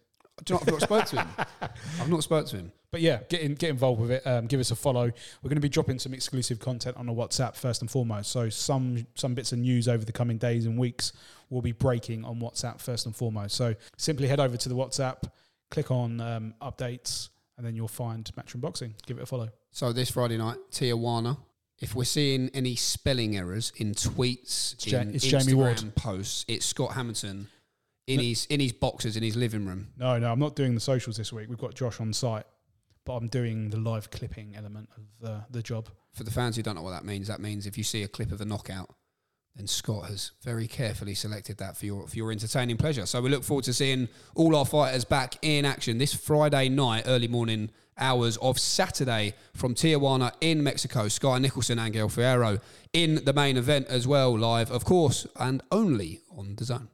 [0.44, 1.28] Do you know, I've not spoke to him.
[2.00, 2.72] I've not spoke to him.
[2.90, 4.26] But yeah, get in, get involved with it.
[4.26, 5.04] Um, give us a follow.
[5.04, 8.30] We're going to be dropping some exclusive content on the WhatsApp first and foremost.
[8.32, 11.12] So some some bits of news over the coming days and weeks
[11.50, 13.54] will be breaking on WhatsApp first and foremost.
[13.56, 15.22] So simply head over to the WhatsApp,
[15.70, 18.94] click on um, updates, and then you'll find Matchroom Boxing.
[19.06, 19.48] Give it a follow.
[19.70, 21.38] So this Friday night, Tijuana.
[21.78, 25.94] If we're seeing any spelling errors in tweets, It's Ja- it's Instagram Jamie Ward.
[25.94, 27.48] posts, it's Scott Hamilton
[28.06, 29.88] in his in his boxes in his living room.
[29.96, 31.48] No, no, I'm not doing the socials this week.
[31.48, 32.44] We've got Josh on site,
[33.04, 35.88] but I'm doing the live clipping element of the, the job.
[36.12, 38.08] For the fans who don't know what that means, that means if you see a
[38.08, 38.94] clip of a knockout,
[39.56, 43.06] then Scott has very carefully selected that for your for your entertaining pleasure.
[43.06, 47.04] So we look forward to seeing all our fighters back in action this Friday night,
[47.06, 51.08] early morning hours of Saturday from Tijuana in Mexico.
[51.08, 52.60] Skye Nicolson and Gail Fierro
[52.92, 56.88] in the main event as well, live, of course, and only on the zone.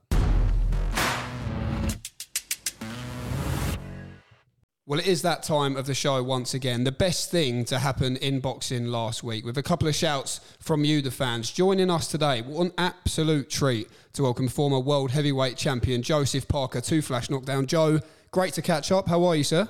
[4.93, 6.85] Well, it is that time of the show once again.
[6.85, 10.85] The best thing to happen in boxing last week, with a couple of shouts from
[10.85, 11.51] you, the fans.
[11.51, 16.83] Joining us today, what an absolute treat to welcome former world heavyweight champion Joseph Parker
[16.83, 17.65] to Flash Knockdown.
[17.69, 18.01] Joe,
[18.33, 19.09] great to catch up.
[19.09, 19.67] How are you, sir?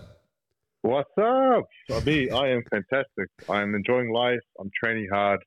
[0.81, 1.69] What's up?
[2.05, 3.29] Me, I am fantastic.
[3.49, 4.41] I'm enjoying life.
[4.59, 5.39] I'm training hard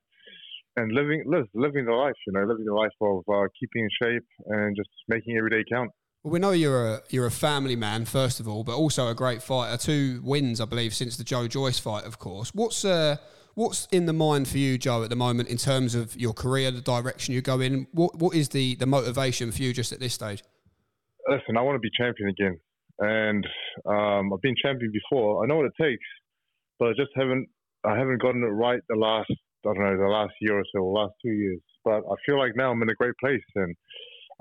[0.77, 2.15] and living living the life.
[2.25, 5.65] You know, living the life of uh, keeping in shape and just making every day
[5.69, 5.91] count.
[6.25, 9.13] Well, we know you're a you're a family man first of all, but also a
[9.13, 9.77] great fighter.
[9.77, 12.49] Two wins, I believe, since the Joe Joyce fight, of course.
[12.55, 13.17] What's uh,
[13.53, 16.71] what's in the mind for you, Joe, at the moment in terms of your career,
[16.71, 17.85] the direction you go in?
[17.91, 20.43] What what is the the motivation for you just at this stage?
[21.29, 22.59] Listen, I want to be champion again,
[22.97, 23.45] and
[23.85, 25.43] um, I've been champion before.
[25.43, 26.07] I know what it takes,
[26.79, 27.47] but I just haven't
[27.83, 30.79] I haven't gotten it right the last I don't know the last year or so,
[30.79, 31.61] the last two years.
[31.83, 33.75] But I feel like now I'm in a great place, and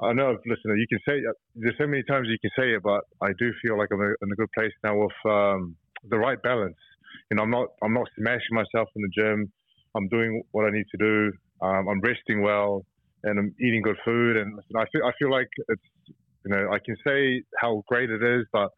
[0.01, 1.23] I know, listen, you can say
[1.55, 4.33] there's so many times you can say it, but I do feel like I'm in
[4.33, 5.77] a good place now with um,
[6.09, 6.77] the right balance.
[7.31, 9.53] You know, I'm not I'm not smashing myself in the gym.
[9.95, 11.33] I'm doing what I need to do.
[11.63, 12.85] Um, I'm resting well,
[13.23, 14.37] and I'm eating good food.
[14.37, 15.83] And listen, I feel I feel like it's
[16.45, 18.71] you know I can say how great it is, but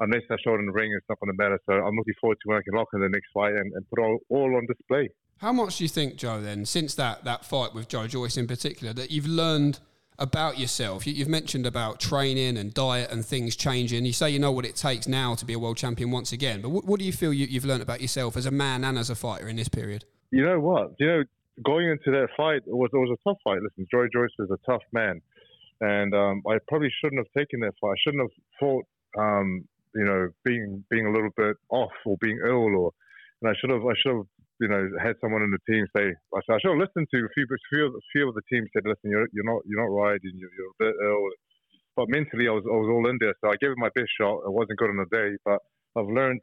[0.00, 1.58] unless I show it in the ring, it's not going to matter.
[1.66, 3.88] So I'm looking forward to when I can lock in the next fight and, and
[3.90, 5.08] put all all on display.
[5.38, 6.40] How much do you think, Joe?
[6.40, 9.78] Then since that that fight with Joe Joyce in particular, that you've learned
[10.18, 11.06] about yourself.
[11.06, 14.04] You, have mentioned about training and diet and things changing.
[14.04, 16.60] You say you know what it takes now to be a world champion once again.
[16.60, 18.98] But what, what do you feel you, have learned about yourself as a man and
[18.98, 20.04] as a fighter in this period?
[20.30, 20.94] You know what?
[20.98, 21.22] You know,
[21.64, 23.60] going into that fight it was it was a tough fight.
[23.62, 25.20] Listen, Joy Joyce is a tough man,
[25.80, 27.90] and um, I probably shouldn't have taken that fight.
[27.90, 28.84] I shouldn't have fought.
[29.16, 32.92] Um, you know, being being a little bit off or being ill, or
[33.40, 34.26] and I should have I should have
[34.60, 37.46] you know, had someone in the team say, I should have listened to a few,
[37.70, 40.50] few, few of the team said, listen, you're, you're not, you're not right, and you're,
[40.56, 41.28] you're a bit ill.
[41.96, 44.10] But mentally, I was, I was all in there, so I gave it my best
[44.18, 44.42] shot.
[44.46, 45.58] It wasn't good on the day, but
[45.96, 46.40] I've learned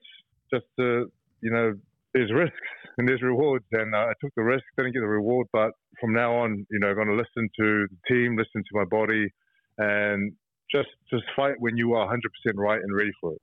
[0.53, 1.75] just to, you know,
[2.13, 5.47] there's risks and there's rewards, and uh, I took the risk, didn't get the reward,
[5.53, 8.73] but from now on, you know, I'm going to listen to the team, listen to
[8.73, 9.27] my body,
[9.77, 10.33] and
[10.71, 12.17] just just fight when you are 100%
[12.55, 13.41] right and ready for it.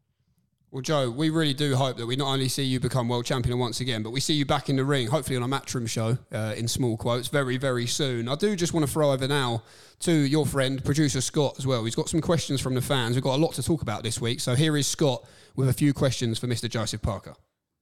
[0.70, 3.58] Well, Joe, we really do hope that we not only see you become world champion
[3.58, 6.18] once again, but we see you back in the ring, hopefully on a Matchroom show,
[6.30, 8.28] uh, in small quotes, very, very soon.
[8.28, 9.62] I do just want to throw over now
[10.00, 11.86] to your friend, producer Scott, as well.
[11.86, 13.16] He's got some questions from the fans.
[13.16, 14.40] We've got a lot to talk about this week.
[14.40, 15.24] So here is Scott
[15.56, 16.68] with a few questions for Mr.
[16.68, 17.34] Joseph Parker.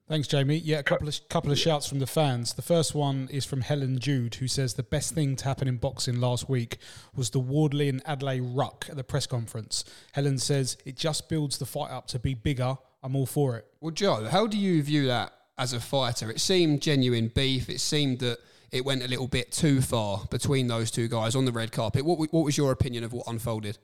[0.08, 0.58] Thanks, Jamie.
[0.58, 2.54] Yeah, a couple of couple of shouts from the fans.
[2.54, 5.78] The first one is from Helen Jude, who says the best thing to happen in
[5.78, 6.78] boxing last week
[7.16, 9.84] was the Wardley and Adeleye ruck at the press conference.
[10.12, 12.78] Helen says it just builds the fight up to be bigger.
[13.02, 13.66] I'm all for it.
[13.80, 16.30] Well, Joe, how do you view that as a fighter?
[16.30, 17.68] It seemed genuine beef.
[17.68, 18.38] It seemed that
[18.70, 22.04] it went a little bit too far between those two guys on the red carpet.
[22.04, 23.78] What what was your opinion of what unfolded?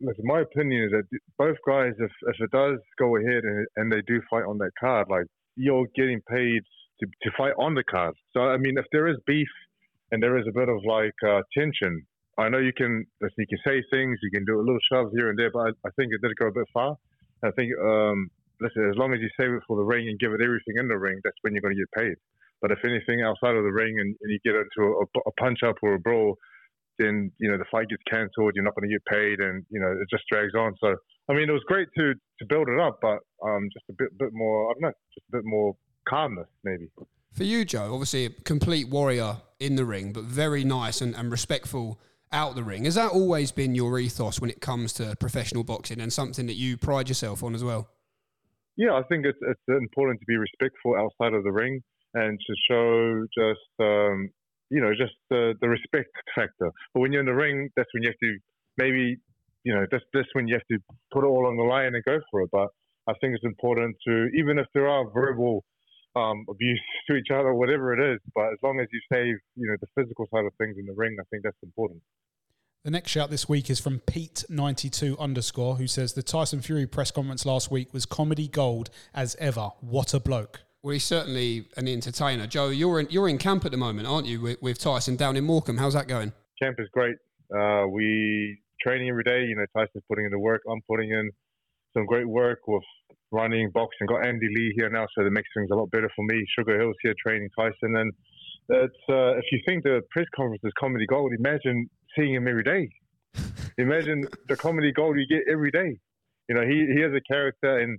[0.00, 3.92] Listen, my opinion is that both guys, if, if it does go ahead and, and
[3.92, 6.62] they do fight on that card, like you're getting paid
[7.00, 8.14] to, to fight on the card.
[8.32, 9.48] So, I mean, if there is beef
[10.10, 12.06] and there is a bit of like uh, tension,
[12.38, 15.28] I know you can you can say things, you can do a little shoves here
[15.30, 16.96] and there, but I, I think it did go a bit far.
[17.44, 20.32] I think, um, listen, as long as you save it for the ring and give
[20.32, 22.16] it everything in the ring, that's when you're going to get paid.
[22.62, 25.62] But if anything outside of the ring and, and you get into a, a punch
[25.66, 26.38] up or a brawl,
[26.98, 28.52] then you know the fight gets cancelled.
[28.54, 30.74] You're not going to get paid, and you know it just drags on.
[30.80, 30.96] So
[31.28, 34.16] I mean, it was great to to build it up, but um, just a bit
[34.18, 34.70] bit more.
[34.70, 35.74] I don't know, just a bit more
[36.08, 36.88] calmness, maybe.
[37.32, 41.30] For you, Joe, obviously a complete warrior in the ring, but very nice and, and
[41.30, 41.98] respectful
[42.30, 42.84] out the ring.
[42.84, 46.54] Has that always been your ethos when it comes to professional boxing, and something that
[46.54, 47.88] you pride yourself on as well?
[48.76, 51.82] Yeah, I think it's it's important to be respectful outside of the ring
[52.14, 54.30] and to show just um,
[54.70, 56.70] you know just the the respect factor.
[56.94, 58.38] But when you're in the ring, that's when you have to
[58.78, 59.18] maybe
[59.64, 60.78] you know, this this when you have to
[61.12, 62.50] put it all on the line and go for it.
[62.50, 62.68] But
[63.08, 65.64] I think it's important to, even if there are verbal
[66.14, 69.68] um, abuse to each other, whatever it is, but as long as you save, you
[69.68, 72.02] know, the physical side of things in the ring, I think that's important.
[72.84, 77.12] The next shout this week is from Pete92 underscore, who says the Tyson Fury press
[77.12, 79.70] conference last week was comedy gold as ever.
[79.80, 80.62] What a bloke.
[80.82, 82.48] Well, he's certainly an entertainer.
[82.48, 85.36] Joe, you're in, you're in camp at the moment, aren't you, with, with Tyson down
[85.36, 85.78] in Morecambe?
[85.78, 86.32] How's that going?
[86.60, 87.14] Camp is great.
[87.56, 89.44] Uh, we training every day.
[89.44, 90.62] You know, Tyson's putting in the work.
[90.68, 91.30] I'm putting in
[91.94, 92.82] some great work with
[93.30, 94.06] running, boxing.
[94.06, 96.44] Got Andy Lee here now, so that makes things a lot better for me.
[96.58, 98.12] Sugar Hill's here training Tyson, and
[98.68, 102.62] it's uh, if you think the press conference is comedy gold, imagine seeing him every
[102.62, 102.88] day.
[103.78, 105.98] imagine the comedy gold you get every day.
[106.48, 107.98] You know, he he has a character and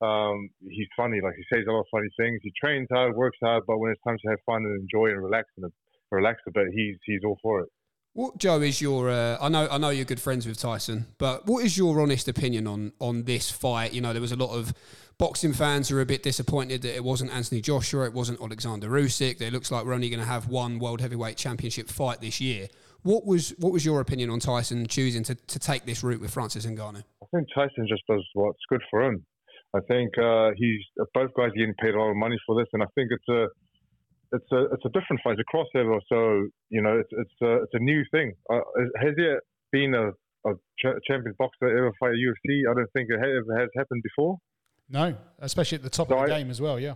[0.00, 1.20] um, he's funny.
[1.22, 2.40] Like he says a lot of funny things.
[2.42, 5.22] He trains hard, works hard, but when it's time to have fun and enjoy and
[5.22, 5.70] relax and
[6.10, 7.68] relax a bit, he's he's all for it.
[8.14, 9.10] What Joe is your?
[9.10, 12.28] Uh, I know I know you're good friends with Tyson, but what is your honest
[12.28, 13.92] opinion on on this fight?
[13.92, 14.72] You know, there was a lot of
[15.18, 18.88] boxing fans who are a bit disappointed that it wasn't Anthony Joshua, it wasn't Alexander
[18.88, 19.40] Usyk.
[19.40, 22.68] It looks like we're only going to have one world heavyweight championship fight this year.
[23.02, 26.30] What was what was your opinion on Tyson choosing to, to take this route with
[26.30, 27.02] Francis Ngannou?
[27.20, 29.26] I think Tyson just does what's good for him.
[29.74, 30.82] I think uh, he's
[31.14, 33.48] both guys getting paid a lot of money for this, and I think it's a
[34.34, 35.36] it's a it's a different fight.
[35.38, 38.32] It's a crossover, so you know it's it's a, it's a new thing.
[38.52, 38.60] Uh,
[39.00, 39.40] has there
[39.72, 40.08] been a,
[40.48, 42.62] a ch- champion boxer ever fight a UFC?
[42.70, 44.38] I don't think it ever has happened before.
[44.88, 46.78] No, especially at the top so of the I, game as well.
[46.78, 46.94] Yeah,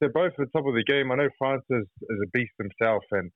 [0.00, 1.10] they're both at the top of the game.
[1.10, 3.30] I know Francis is a beast himself, and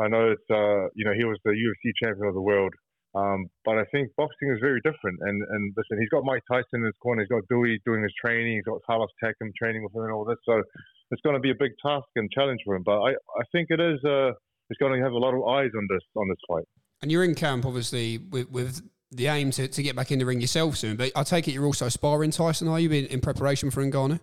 [0.00, 2.72] I know it's uh, you know he was the UFC champion of the world.
[3.14, 5.18] Um, but I think boxing is very different.
[5.20, 7.22] And and listen, he's got Mike Tyson in his corner.
[7.22, 8.54] He's got Dewey doing his training.
[8.54, 10.38] He's got Carlos Takam training with him and all this.
[10.44, 10.62] So
[11.10, 12.82] it's going to be a big task and challenge for him.
[12.84, 14.02] But I, I think it is.
[14.04, 14.32] Uh,
[14.70, 16.64] it's going to have a lot of eyes on this on this fight.
[17.02, 20.24] And you're in camp, obviously, with, with the aim to, to get back in the
[20.24, 20.96] ring yourself soon.
[20.96, 22.68] But I take it you're also sparring Tyson.
[22.68, 24.20] Are you in, in preparation for Ngannou?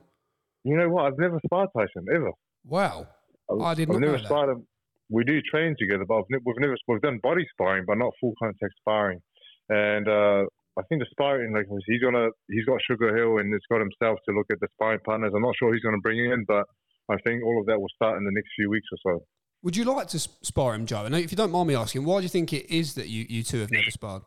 [0.63, 1.06] You know what?
[1.06, 2.32] I've never sparred Tyson ever.
[2.65, 3.08] Wow,
[3.52, 4.67] I've, I did not I've never know sparred him
[5.12, 8.74] we do train together, but we've never we've done body sparring, but not full contact
[8.80, 9.20] sparring.
[9.70, 10.46] And uh,
[10.82, 14.17] I think the sparring, like he's gonna, he's got Sugar Hill and he's got himself
[14.28, 15.32] to look at the sparring partners.
[15.36, 16.65] I'm not sure he's going to bring in, but
[17.10, 19.26] I think all of that will start in the next few weeks or so.
[19.62, 21.06] Would you like to spar him, Joe?
[21.06, 23.28] And if you don't mind me asking, why do you think it is that you,
[23.30, 24.24] you two have never sparred?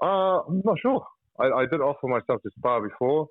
[0.00, 1.04] Uh, I'm not sure.
[1.40, 3.26] I, I did offer myself to spar before.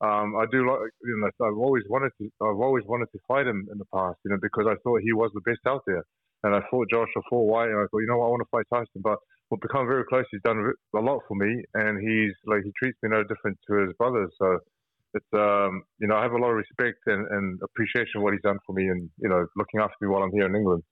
[0.00, 3.46] Um, I do like, you know, I've always wanted to, I've always wanted to fight
[3.46, 6.04] him in the past, you know, because I thought he was the best out there.
[6.42, 8.50] And I fought Joshua for White, and I thought, you know what, I want to
[8.50, 9.02] fight Tyson.
[9.02, 9.18] But
[9.50, 10.24] we've become very close.
[10.30, 13.84] He's done a lot for me, and he's like he treats me no different to
[13.84, 14.30] his brothers.
[14.38, 14.58] So
[15.14, 18.32] it's um, you know I have a lot of respect and, and appreciation of what
[18.34, 20.82] he's done for me, and you know looking after me while I'm here in England.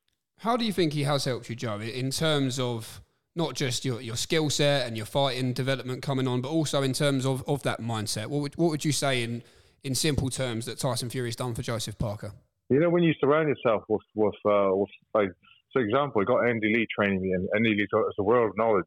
[0.40, 3.00] How do you think he has helped you, Joe, in terms of
[3.36, 6.92] not just your, your skill set and your fighting development coming on, but also in
[6.92, 8.26] terms of, of that mindset?
[8.26, 9.42] What would, what would you say in,
[9.84, 12.32] in simple terms that Tyson Fury's done for Joseph Parker?
[12.70, 15.30] You know, when you surround yourself with, with, uh, with like,
[15.72, 18.56] for example, you got Andy Lee training me, and Andy Lee's got a world of
[18.56, 18.84] knowledge.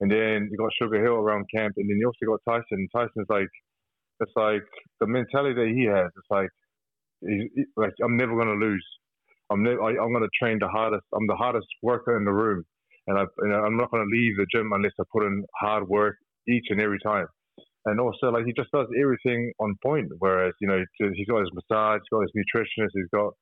[0.00, 2.88] And then you got Sugar Hill around camp, and then you also got Tyson.
[2.94, 3.48] Tyson's like,
[4.20, 4.62] it's like
[5.00, 6.06] the mentality that he has.
[6.16, 6.50] It's like,
[7.20, 8.86] he's, like I'm never going to lose.
[9.50, 11.04] I'm never, I, am going to train the hardest.
[11.12, 12.64] I'm the hardest worker in the room,
[13.08, 15.44] and I, you know, I'm not going to leave the gym unless I put in
[15.60, 16.16] hard work
[16.48, 17.26] each and every time
[17.88, 20.08] and also like he just does everything on point.
[20.18, 23.32] Whereas you know he's got his massage, he's got his nutritionist, he's got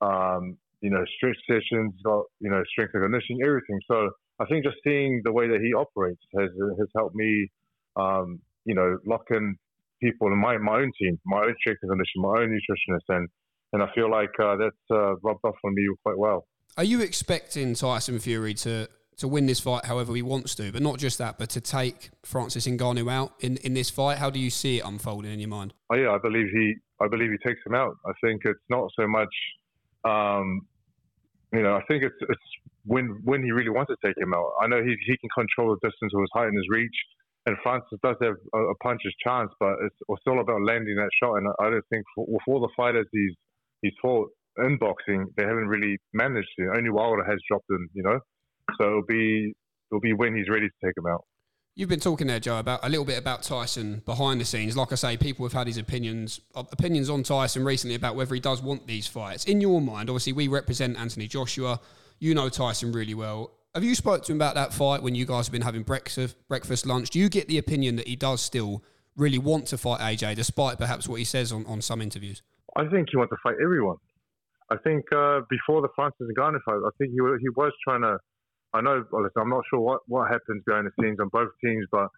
[0.00, 3.80] um, you know stretch sessions, got you know strength and conditioning, everything.
[3.90, 4.10] So
[4.40, 7.48] I think just seeing the way that he operates has has helped me,
[7.96, 9.56] um, you know, lock in
[10.02, 13.28] people in my my own team, my own strength and conditioning, my own nutritionist, and
[13.72, 16.46] and I feel like uh, that's uh, rubbed off on me quite well.
[16.76, 18.88] Are you expecting Tyson Fury to
[19.18, 22.10] to win this fight however he wants to, but not just that, but to take
[22.24, 24.18] Francis Ngannou out in, in this fight.
[24.18, 25.74] How do you see it unfolding in your mind?
[25.92, 27.96] Oh yeah, I believe he I believe he takes him out.
[28.06, 29.34] I think it's not so much,
[30.04, 30.62] um,
[31.52, 32.48] you know, I think it's it's
[32.84, 34.52] when when he really wants to take him out.
[34.60, 36.96] I know he he can control the distance with his height and his reach,
[37.46, 41.10] and Francis does have a, a puncher's chance, but it's, it's all about landing that
[41.22, 41.36] shot.
[41.36, 43.34] And I don't think for, with all the fighters he's
[43.82, 46.72] he's fought in boxing, they haven't really managed to.
[46.76, 48.20] Only Wilder has dropped him, you know.
[48.78, 49.54] So it'll be
[49.90, 51.24] it'll be when he's ready to take him out.
[51.78, 54.76] You've been talking there, Joe, about a little bit about Tyson behind the scenes.
[54.76, 58.40] Like I say, people have had his opinions opinions on Tyson recently about whether he
[58.40, 59.44] does want these fights.
[59.44, 61.78] In your mind, obviously, we represent Anthony Joshua.
[62.18, 63.52] You know Tyson really well.
[63.76, 66.34] Have you spoke to him about that fight when you guys have been having breakfast,
[66.48, 67.10] breakfast, lunch?
[67.10, 68.82] Do you get the opinion that he does still
[69.14, 72.42] really want to fight AJ, despite perhaps what he says on, on some interviews?
[72.74, 73.98] I think he wants to fight everyone.
[74.68, 78.18] I think uh, before the Francis Ngannou fight, I think he he was trying to
[78.74, 81.86] I know, listen, I'm not sure what, what happens behind the scenes on both teams,
[81.90, 82.08] but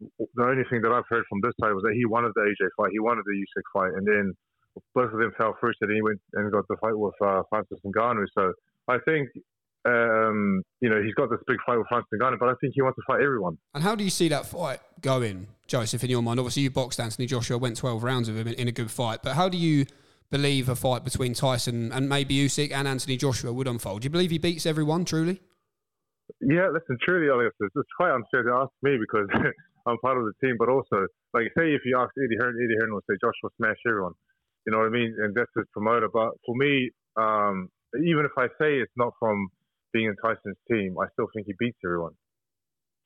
[0.00, 2.68] the only thing that I've heard from this side was that he wanted the AJ
[2.76, 4.34] fight, he wanted the Usyk fight, and then
[4.94, 5.72] both of them fell through.
[5.80, 8.26] So then he went and got the fight with uh, Francis Ngannou.
[8.34, 8.52] So
[8.88, 9.30] I think
[9.86, 12.82] um, you know, he's got this big fight with Francis Ngannou, but I think he
[12.82, 13.58] wants to fight everyone.
[13.74, 16.40] And how do you see that fight going, Joseph, in your mind?
[16.40, 19.20] Obviously, you boxed Anthony Joshua, went 12 rounds with him in, in, a good fight,
[19.22, 19.84] but how do you
[20.30, 24.00] believe a fight between Tyson and maybe Usyk and Anthony Joshua would unfold?
[24.02, 25.40] Do you believe he beats everyone, truly?
[26.40, 29.28] Yeah, listen, truly, Elias, it's quite unfair to ask me because
[29.86, 32.76] I'm part of the team, but also, like, say if you ask Eddie Hearn, Eddie
[32.80, 34.12] Hearn will say Joshua smash everyone.
[34.66, 35.14] You know what I mean?
[35.20, 36.08] And that's his promoter.
[36.12, 37.68] But for me, um,
[38.00, 39.48] even if I say it's not from
[39.92, 42.16] being in Tyson's team, I still think he beats everyone.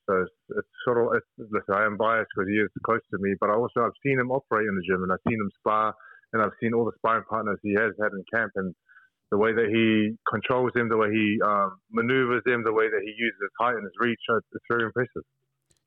[0.08, 3.18] So it's, it's sort of, it's, listen, I am biased because he is close to
[3.20, 5.50] me, but I also, I've seen him operate in the gym and I've seen him
[5.60, 5.92] spar
[6.32, 8.74] and I've seen all the sparring partners he has had in camp and
[9.30, 13.00] the way that he controls him, the way he um, maneuvers him, the way that
[13.04, 15.22] he uses his height and his reach, uh, it's very impressive.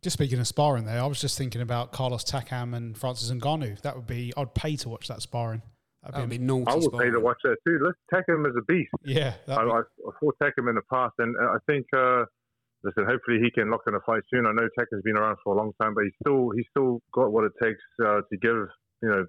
[0.01, 3.81] Just speaking of sparring there, I was just thinking about Carlos Takam and Francis Ngannou.
[3.81, 5.61] That would be, I'd pay to watch that sparring.
[6.01, 6.71] That'd that would be naughty.
[6.71, 7.79] I would pay to watch that too.
[7.83, 8.89] Let's take him as a beast.
[9.05, 12.25] Yeah, I, I, I fought Takam in the past, and I think uh,
[12.83, 13.05] listen.
[13.05, 14.47] Hopefully, he can lock in a fight soon.
[14.47, 17.31] I know Takam's been around for a long time, but he's still he's still got
[17.31, 18.67] what it takes uh, to give
[19.03, 19.25] you know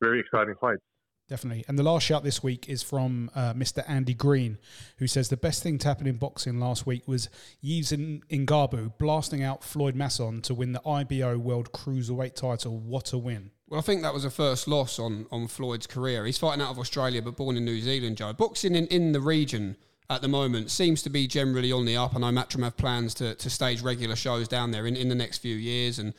[0.00, 0.82] very exciting fights.
[1.28, 1.64] Definitely.
[1.66, 3.82] And the last shout this week is from uh, Mr.
[3.88, 4.58] Andy Green,
[4.98, 7.28] who says the best thing to happen in boxing last week was
[7.64, 12.78] Yves Ngabu blasting out Floyd Masson to win the IBO World Cruiserweight title.
[12.78, 13.50] What a win.
[13.68, 16.24] Well, I think that was a first loss on, on Floyd's career.
[16.26, 18.32] He's fighting out of Australia but born in New Zealand, Joe.
[18.32, 19.76] Boxing in, in the region
[20.08, 22.14] at the moment seems to be generally on the up.
[22.14, 25.16] I know Matchroom have plans to, to stage regular shows down there in, in the
[25.16, 25.98] next few years.
[25.98, 26.14] And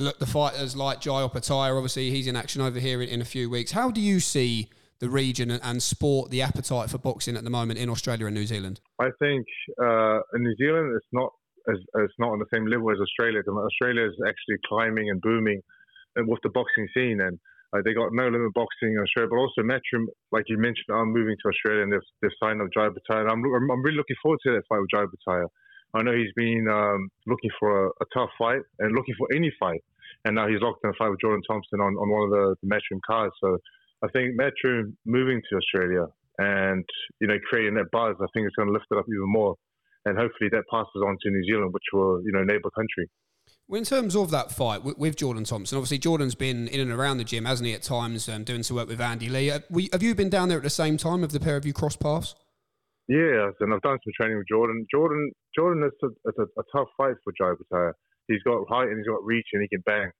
[0.00, 3.24] look, the fighters like Jai Opetaia, obviously, he's in action over here in, in, a
[3.24, 3.72] few weeks.
[3.72, 7.78] How do you see the region and, sport, the appetite for boxing at the moment
[7.78, 8.80] in Australia and New Zealand?
[8.98, 9.46] I think
[9.82, 11.32] uh, in New Zealand, it's not
[11.68, 13.42] as, it's not on the same level as Australia.
[13.46, 15.60] Australia is actually climbing and booming
[16.16, 17.20] with the boxing scene.
[17.20, 17.38] And
[17.72, 21.12] uh, they got no limit boxing in Australia, but also Matchroom, like you mentioned, I'm
[21.12, 23.30] moving to Australia and they've, they've signed up Jai Opetaia.
[23.30, 25.46] I'm, I'm really looking forward to that fight with Jai Opetaia.
[25.94, 29.52] I know he's been um, looking for a, a, tough fight and looking for any
[29.58, 29.82] fight.
[30.24, 32.56] And now he's locked in a fight with Jordan Thompson on, on one of the,
[32.62, 33.34] the Matchroom cards.
[33.42, 33.58] So
[34.02, 36.06] I think Matchroom moving to Australia
[36.38, 36.84] and,
[37.20, 39.56] you know, creating that buzz, I think it's going to lift it up even more.
[40.04, 43.08] And hopefully that passes on to New Zealand, which will, you know, neighbour country.
[43.68, 47.18] Well, in terms of that fight with, Jordan Thompson, obviously Jordan's been in and around
[47.18, 49.46] the gym, hasn't he, at times, um, doing some work with Andy Lee.
[49.46, 51.20] Have, you been down there at the same time?
[51.20, 52.34] Have the pair of you crossed paths?
[53.06, 54.86] Yeah, and I've done some training with Jordan.
[54.90, 57.92] Jordan, Jordan is a, it's a, a tough fight for Jai Opetaia.
[58.30, 60.10] He's got height and he's got reach and he can bang.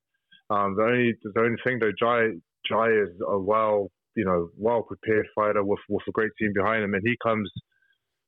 [0.51, 2.35] Um, the only the only thing though, Jai
[2.69, 6.83] Jai is a well you know well prepared fighter with with a great team behind
[6.83, 7.51] him, and he comes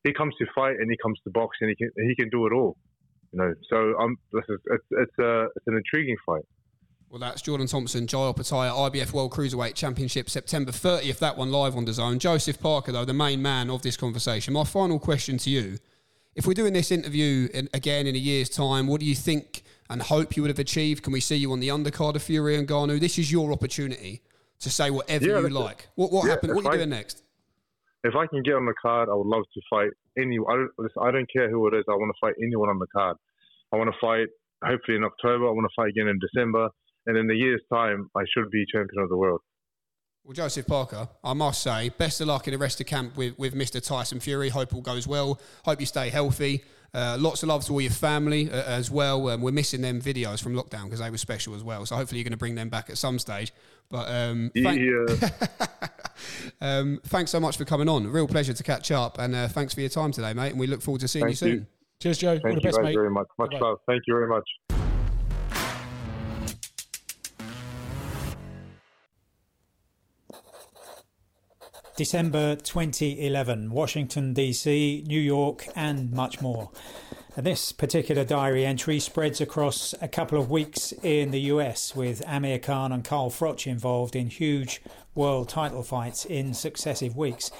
[0.04, 2.46] he comes to fight and he comes to box and he can he can do
[2.46, 2.76] it all.
[3.32, 6.44] You know, so um, this is, it's it's a it's an intriguing fight.
[7.08, 11.18] Well, that's Jordan Thompson, Jai Opetaia, IBF World Cruiserweight Championship, September 30th.
[11.18, 12.18] That one live on the zone.
[12.18, 14.54] Joseph Parker, though, the main man of this conversation.
[14.54, 15.78] My final question to you:
[16.34, 19.62] If we're doing this interview in, again in a year's time, what do you think
[19.90, 21.02] and hope you would have achieved?
[21.02, 23.00] Can we see you on the undercard of Fury and Ngannou?
[23.00, 24.22] This is your opportunity
[24.60, 25.88] to say whatever yeah, you like.
[25.94, 26.54] What what yeah, happened?
[26.54, 27.22] What are you doing next?
[28.04, 30.52] If I can get on the card, I would love to fight anyone.
[30.52, 31.84] I don't, I don't care who it is.
[31.88, 33.16] I want to fight anyone on the card.
[33.72, 34.26] I want to fight
[34.64, 35.46] hopefully in October.
[35.46, 36.68] I want to fight again in December.
[37.06, 39.40] And in a year's time, I should be champion of the world.
[40.24, 43.36] Well, Joseph Parker, I must say, best of luck in the rest of camp with,
[43.38, 43.84] with Mr.
[43.84, 44.50] Tyson Fury.
[44.50, 45.40] Hope all goes well.
[45.64, 46.62] Hope you stay healthy.
[46.94, 49.28] Uh, lots of love to all your family uh, as well.
[49.30, 51.86] Um, we're missing them videos from lockdown because they were special as well.
[51.86, 53.52] So hopefully you're going to bring them back at some stage.
[53.88, 55.28] But um, thank- yeah.
[56.60, 58.06] um, thanks so much for coming on.
[58.06, 60.50] Real pleasure to catch up, and uh, thanks for your time today, mate.
[60.50, 61.50] And we look forward to seeing thank you soon.
[61.50, 61.66] You.
[62.00, 62.32] Cheers, Joe.
[62.32, 62.94] Thank all the best, you mate.
[62.94, 63.28] very much.
[63.38, 63.66] Much Bye-bye.
[63.66, 63.78] love.
[63.86, 64.44] Thank you very much.
[71.96, 76.70] December 2011, Washington, D.C., New York, and much more.
[77.36, 82.22] And this particular diary entry spreads across a couple of weeks in the US, with
[82.26, 84.80] Amir Khan and Carl Froch involved in huge
[85.14, 87.50] world title fights in successive weeks.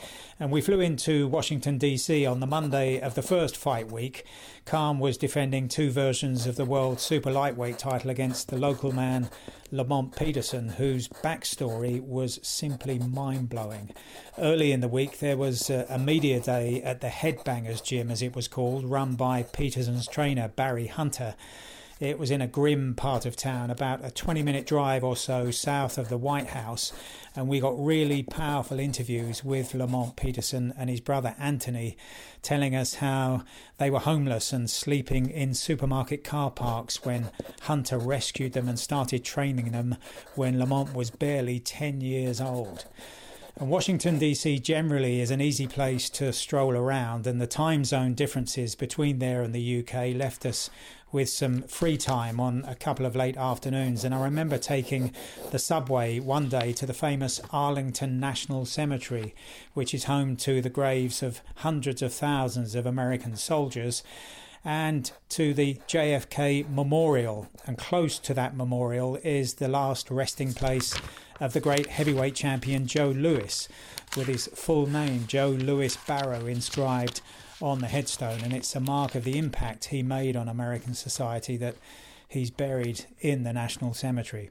[0.41, 2.27] And we flew into Washington, D.C.
[2.27, 4.25] on the Monday of the first fight week.
[4.65, 9.29] Khan was defending two versions of the world super lightweight title against the local man
[9.71, 13.91] Lamont Peterson, whose backstory was simply mind blowing.
[14.39, 18.23] Early in the week, there was uh, a media day at the Headbangers Gym, as
[18.23, 21.35] it was called, run by Peterson's trainer Barry Hunter.
[22.03, 25.53] It was in a grim part of town, about a 20 minute drive or so
[25.53, 26.93] south of the White House,
[27.37, 31.97] and we got really powerful interviews with Lamont Peterson and his brother Anthony,
[32.43, 33.45] telling us how
[33.79, 37.31] they were homeless and sleeping in supermarket car parks when
[37.61, 39.95] Hunter rescued them and started training them
[40.35, 42.85] when Lamont was barely 10 years old.
[43.57, 44.59] And Washington, D.C.
[44.61, 49.43] generally is an easy place to stroll around, and the time zone differences between there
[49.43, 50.71] and the UK left us
[51.13, 54.03] with some free time on a couple of late afternoons.
[54.03, 55.13] And I remember taking
[55.51, 59.35] the subway one day to the famous Arlington National Cemetery,
[59.75, 64.03] which is home to the graves of hundreds of thousands of American soldiers
[64.65, 67.49] and to the JFK Memorial.
[67.67, 70.95] And close to that memorial is the last resting place
[71.41, 73.69] of the great heavyweight champion Joe Louis,
[74.17, 77.21] with his full name, Joe Louis Barrow, inscribed
[77.63, 78.41] on the headstone.
[78.43, 81.77] And it's a mark of the impact he made on American society that
[82.29, 84.51] he's buried in the National Cemetery.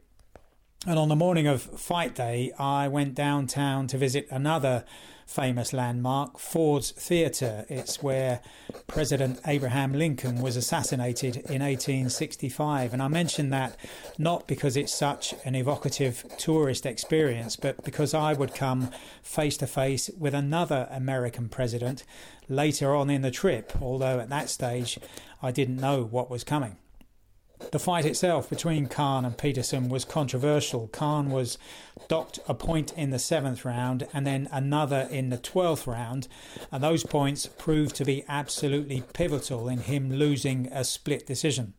[0.87, 4.83] And on the morning of fight day, I went downtown to visit another
[5.27, 7.65] famous landmark, Ford's Theatre.
[7.69, 8.41] It's where
[8.87, 12.93] President Abraham Lincoln was assassinated in 1865.
[12.93, 13.77] And I mention that
[14.17, 18.89] not because it's such an evocative tourist experience, but because I would come
[19.21, 22.03] face to face with another American president
[22.51, 24.99] later on in the trip, although at that stage
[25.41, 26.77] I didn't know what was coming.
[27.71, 30.87] The fight itself between Khan and Peterson was controversial.
[30.87, 31.59] Khan was
[32.07, 36.27] docked a point in the seventh round and then another in the twelfth round,
[36.71, 41.75] and those points proved to be absolutely pivotal in him losing a split decision.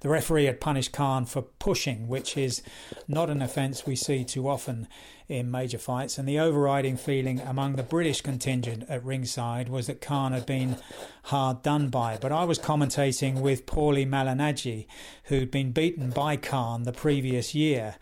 [0.00, 2.62] The referee had punished Khan for pushing, which is
[3.06, 4.88] not an offence we see too often
[5.28, 6.18] in major fights.
[6.18, 10.76] And the overriding feeling among the British contingent at ringside was that Khan had been
[11.24, 12.18] hard done by.
[12.20, 14.86] But I was commentating with Paulie Malignaggi,
[15.24, 17.96] who'd been beaten by Khan the previous year.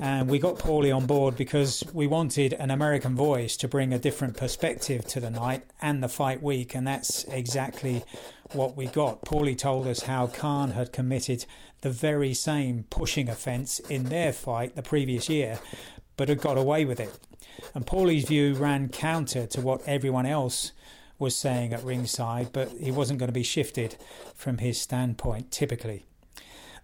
[0.00, 3.98] And we got Paulie on board because we wanted an American voice to bring a
[3.98, 8.04] different perspective to the night and the fight week, and that's exactly
[8.52, 9.22] what we got.
[9.22, 11.44] Paulie told us how Khan had committed
[11.80, 15.58] the very same pushing offence in their fight the previous year,
[16.16, 17.18] but had got away with it.
[17.74, 20.72] And Paulie's view ran counter to what everyone else
[21.18, 23.96] was saying at ringside, but he wasn't going to be shifted
[24.34, 26.04] from his standpoint typically.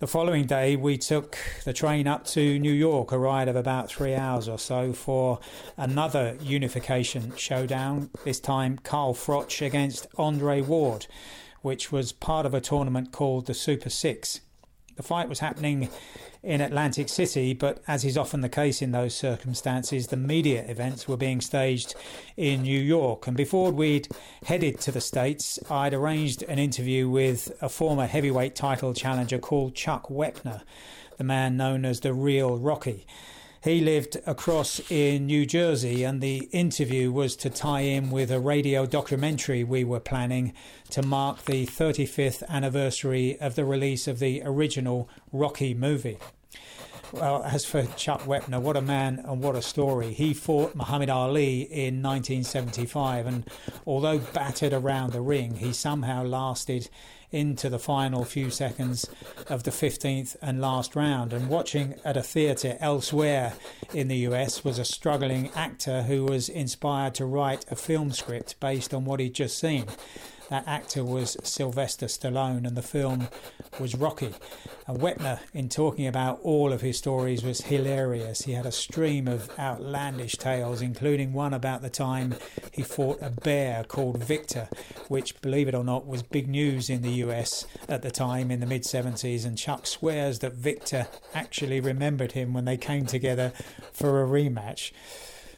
[0.01, 3.89] The following day, we took the train up to New York, a ride of about
[3.89, 5.39] three hours or so, for
[5.77, 8.11] another unification showdown.
[8.25, 11.07] This time, Carl Froch against Andre Ward,
[11.65, 14.43] which was part of a tournament called the Super Six.
[14.97, 15.89] The fight was happening
[16.43, 21.09] in Atlantic City, but as is often the case in those circumstances, the media events
[21.09, 21.95] were being staged
[22.37, 23.27] in New York.
[23.27, 24.09] And before we'd
[24.45, 29.75] headed to the States, I'd arranged an interview with a former heavyweight title challenger called
[29.75, 30.61] Chuck Wepner,
[31.17, 33.07] the man known as the real Rocky.
[33.65, 38.39] He lived across in New Jersey, and the interview was to tie in with a
[38.39, 40.53] radio documentary we were planning
[40.91, 46.19] to mark the 35th anniversary of the release of the original Rocky movie.
[47.11, 50.12] Well, as for Chuck Wepner, what a man and what a story.
[50.12, 53.49] He fought Muhammad Ali in 1975, and
[53.87, 56.91] although battered around the ring, he somehow lasted
[57.35, 59.11] into the final few seconds
[59.49, 61.32] of the 15th and last round.
[61.32, 63.55] And watching at a theatre elsewhere
[63.93, 68.59] in the US was a struggling actor who was inspired to write a film script
[68.61, 69.87] based on what he'd just seen.
[70.51, 73.28] That actor was Sylvester Stallone, and the film
[73.80, 74.34] was Rocky.
[74.86, 78.42] And Wepner, in talking about all of his stories, was hilarious.
[78.42, 82.34] He had a stream of outlandish tales, including one about the time
[82.72, 84.68] he fought a bear called Victor,
[85.09, 88.61] which, believe it or not, was big news in the US at the time in
[88.61, 89.47] the mid 70s.
[89.47, 93.53] And Chuck swears that Victor actually remembered him when they came together
[93.92, 94.92] for a rematch.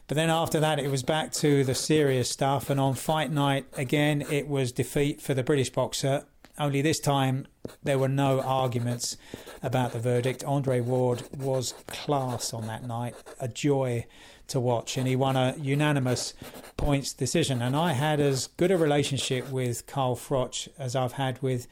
[0.07, 2.69] But then after that, it was back to the serious stuff.
[2.69, 6.25] And on fight night, again, it was defeat for the British boxer.
[6.57, 7.45] Only this time,
[7.83, 9.17] there were no arguments
[9.61, 10.43] about the verdict.
[10.45, 14.05] Andre Ward was class on that night, a joy
[14.47, 16.33] to watch, and he won a unanimous
[16.77, 17.61] points decision.
[17.61, 21.67] And I had as good a relationship with Carl Froch as I've had with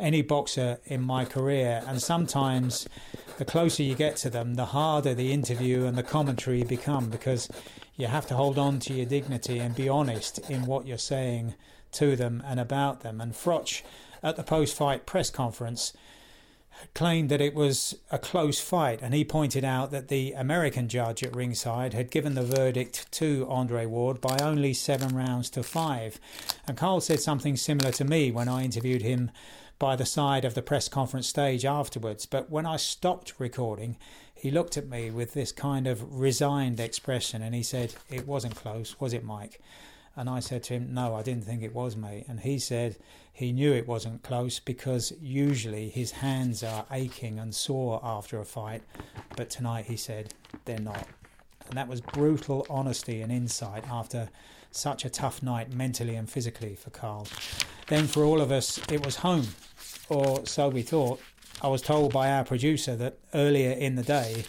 [0.00, 1.82] any boxer in my career.
[1.86, 2.88] And sometimes
[3.38, 7.48] the closer you get to them, the harder the interview and the commentary become because
[7.96, 11.54] you have to hold on to your dignity and be honest in what you're saying
[11.92, 13.20] to them and about them.
[13.20, 13.82] And Froch,
[14.22, 15.92] at the post fight press conference,
[16.94, 21.22] claimed that it was a close fight, and he pointed out that the American judge
[21.22, 26.18] at ringside had given the verdict to Andre Ward by only seven rounds to five.
[26.66, 29.30] And Carl said something similar to me when I interviewed him
[29.80, 32.26] by the side of the press conference stage afterwards.
[32.26, 33.96] But when I stopped recording,
[34.34, 38.54] he looked at me with this kind of resigned expression and he said, It wasn't
[38.54, 39.60] close, was it, Mike?
[40.14, 42.26] And I said to him, No, I didn't think it was, mate.
[42.28, 42.98] And he said
[43.32, 48.44] he knew it wasn't close because usually his hands are aching and sore after a
[48.44, 48.82] fight.
[49.34, 50.34] But tonight he said,
[50.66, 51.08] They're not.
[51.68, 54.28] And that was brutal honesty and insight after
[54.72, 57.26] such a tough night mentally and physically for Carl.
[57.88, 59.48] Then for all of us, it was home,
[60.10, 61.20] or so we thought.
[61.62, 64.44] I was told by our producer that earlier in the day,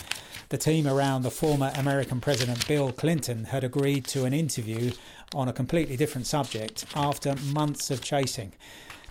[0.50, 4.92] the team around the former American President Bill Clinton had agreed to an interview
[5.34, 8.54] on a completely different subject after months of chasing.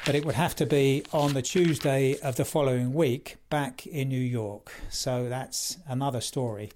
[0.04, 4.08] But it would have to be on the Tuesday of the following week back in
[4.08, 4.72] New York.
[4.88, 6.72] So that's another story.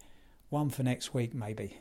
[0.51, 1.79] One for next week, maybe.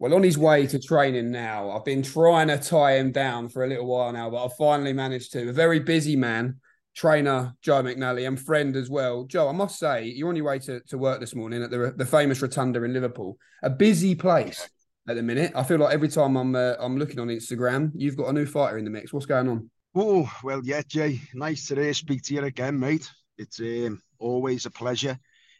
[0.00, 1.70] Well, on his way to training now.
[1.70, 4.94] I've been trying to tie him down for a little while now, but I've finally
[4.94, 5.50] managed to.
[5.50, 6.56] A very busy man,
[6.96, 9.24] trainer Joe McNally, and friend as well.
[9.24, 11.92] Joe, I must say, you're on your way to, to work this morning at the,
[11.94, 13.36] the famous Rotunda in Liverpool.
[13.62, 14.70] A busy place
[15.06, 15.52] at the minute.
[15.54, 18.46] I feel like every time I'm uh, I'm looking on Instagram, you've got a new
[18.46, 19.12] fighter in the mix.
[19.12, 19.68] What's going on?
[19.94, 21.20] Oh, well, yeah, Jay.
[21.34, 23.10] Nice to speak to you again, mate.
[23.36, 25.18] It's um, always a pleasure.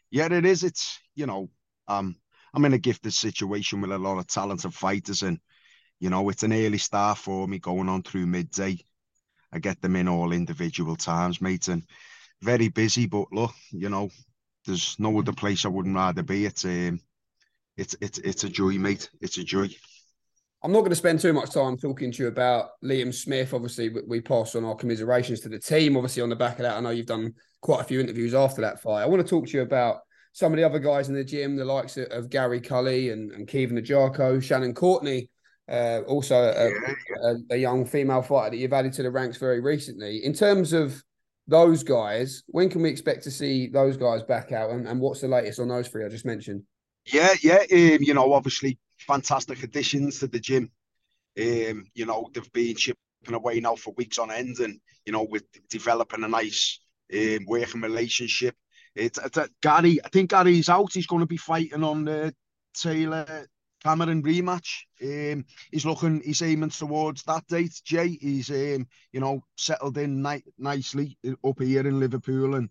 [0.09, 0.63] Yeah, it is.
[0.63, 1.51] It's, you know,
[1.87, 2.15] um,
[2.53, 5.39] I'm in a gifted situation with a lot of talented fighters, and
[5.99, 8.77] you know it's an early start for me going on through midday.
[9.53, 11.83] I get them in all individual times, mate, and
[12.41, 13.05] very busy.
[13.05, 14.09] But look, you know,
[14.65, 16.45] there's no other place I wouldn't rather be.
[16.45, 16.99] It's um,
[17.77, 19.09] it's it's it's a joy, mate.
[19.21, 19.69] It's a joy.
[20.63, 23.53] I'm not going to spend too much time talking to you about Liam Smith.
[23.53, 25.97] Obviously, we pass on our commiserations to the team.
[25.97, 28.61] Obviously, on the back of that, I know you've done quite a few interviews after
[28.61, 29.01] that fight.
[29.01, 30.01] I want to talk to you about
[30.33, 33.31] some of the other guys in the gym, the likes of, of Gary Cully and,
[33.31, 35.29] and Kevin Ajako, Shannon Courtney,
[35.69, 39.59] uh, also a, a, a, young female fighter that you've added to the ranks very
[39.59, 40.25] recently.
[40.25, 41.01] In terms of
[41.47, 45.21] those guys, when can we expect to see those guys back out and, and what's
[45.21, 46.63] the latest on those three I just mentioned?
[47.05, 50.71] Yeah, yeah, um, you know, obviously fantastic additions to the gym.
[51.39, 52.97] Um, you know, they've been chipping
[53.33, 56.79] away now for weeks on end and, you know, with developing a nice
[57.13, 58.55] um, working relationship
[58.95, 59.99] it's, it's Gary.
[60.03, 60.93] I think Gary's out.
[60.93, 62.33] He's going to be fighting on the
[62.73, 63.47] Taylor
[63.83, 64.83] Cameron rematch.
[65.01, 66.21] Um, he's looking.
[66.23, 67.81] He's aiming towards that date.
[67.83, 68.17] Jay.
[68.21, 72.69] He's um, you know, settled in ni- nicely up here in Liverpool, and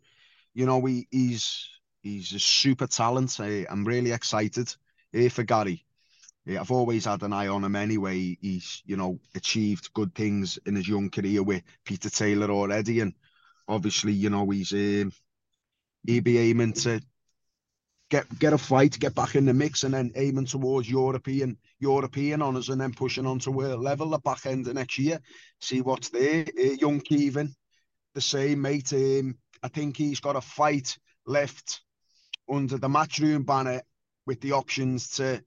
[0.54, 1.68] you know, he, he's
[2.02, 3.38] he's a super talent.
[3.40, 4.74] Uh, I'm really excited
[5.14, 5.84] uh, for Gary.
[6.46, 8.36] Yeah, I've always had an eye on him anyway.
[8.40, 13.00] He's, you know, achieved good things in his young career with Peter Taylor already.
[13.00, 13.14] And
[13.68, 15.12] obviously, you know, he's um,
[16.06, 17.00] he'd be aiming to
[18.10, 22.42] get get a fight, get back in the mix, and then aiming towards European European
[22.42, 25.20] honours, and then pushing on to world level at back end of next year.
[25.60, 26.44] See what's there.
[26.58, 27.54] Uh, young Kevin,
[28.14, 28.92] the same mate.
[28.92, 31.82] Um, I think he's got a fight left
[32.50, 33.82] under the matchroom banner
[34.26, 35.42] with the options to,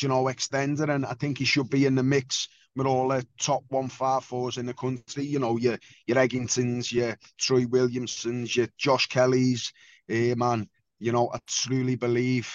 [0.00, 3.08] you know, extend it, and I think he should be in the mix with all
[3.08, 5.24] the top one five fours in the country.
[5.24, 9.72] You know, your your Eggingtons, your Troy Williamsons, your Josh Kellys.
[10.08, 10.68] Eh, man,
[10.98, 12.52] you know, I truly believe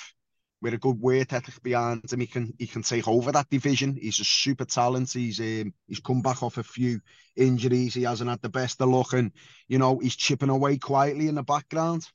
[0.61, 3.97] with a good weight ethic behind him, he can he can take over that division.
[4.01, 5.11] He's a super talent.
[5.11, 6.99] He's um, he's come back off a few
[7.35, 7.93] injuries.
[7.93, 9.31] He hasn't had the best of luck, and
[9.67, 12.07] you know he's chipping away quietly in the background.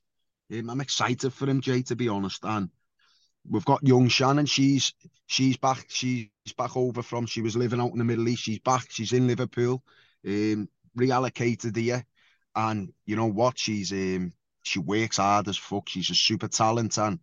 [0.52, 2.44] Um, I'm excited for him, Jay, to be honest.
[2.44, 2.70] And
[3.48, 4.46] we've got young Shannon.
[4.46, 4.92] She's
[5.26, 5.86] she's back.
[5.88, 7.26] She's back over from.
[7.26, 8.42] She was living out in the Middle East.
[8.42, 8.86] She's back.
[8.90, 9.82] She's in Liverpool.
[10.26, 10.68] Um,
[10.98, 12.04] reallocated here,
[12.54, 13.58] and you know what?
[13.58, 14.32] She's um,
[14.62, 15.88] she works hard as fuck.
[15.88, 17.18] She's a super talent, and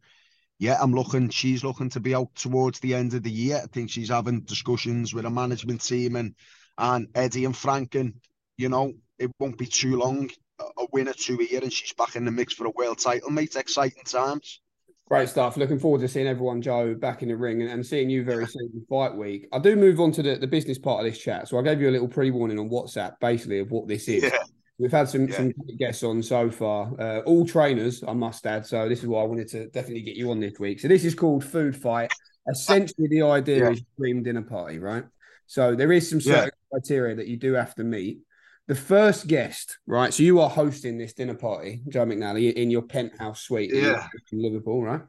[0.60, 1.30] yeah, I'm looking.
[1.30, 3.62] She's looking to be out towards the end of the year.
[3.64, 6.36] I think she's having discussions with a management team and
[6.78, 8.14] and Eddie and Frank, and
[8.58, 10.30] you know it won't be too long.
[10.60, 13.30] A win or two here, and she's back in the mix for a world title,
[13.30, 13.56] mate.
[13.56, 14.60] Exciting times.
[15.08, 15.56] Great stuff.
[15.56, 18.46] Looking forward to seeing everyone, Joe, back in the ring and, and seeing you very
[18.46, 19.48] soon in fight week.
[19.54, 21.48] I do move on to the, the business part of this chat.
[21.48, 24.24] So I gave you a little pre warning on WhatsApp, basically, of what this is.
[24.24, 24.38] Yeah.
[24.80, 25.38] We've had some, yeah.
[25.38, 28.66] some guests on so far, uh, all trainers, I must add.
[28.66, 30.82] So this is why I wanted to definitely get you on this week.
[30.82, 32.12] So this is called Food Fight.
[32.50, 33.72] Essentially, the idea yeah.
[33.72, 35.06] is dream dinner party, right?
[35.48, 38.20] So there is some certain criteria that you do have to meet
[38.68, 40.14] the first guest, right?
[40.14, 44.08] So you are hosting this dinner party, Joe McNally, in your penthouse suite yeah.
[44.32, 45.02] in Liverpool, right?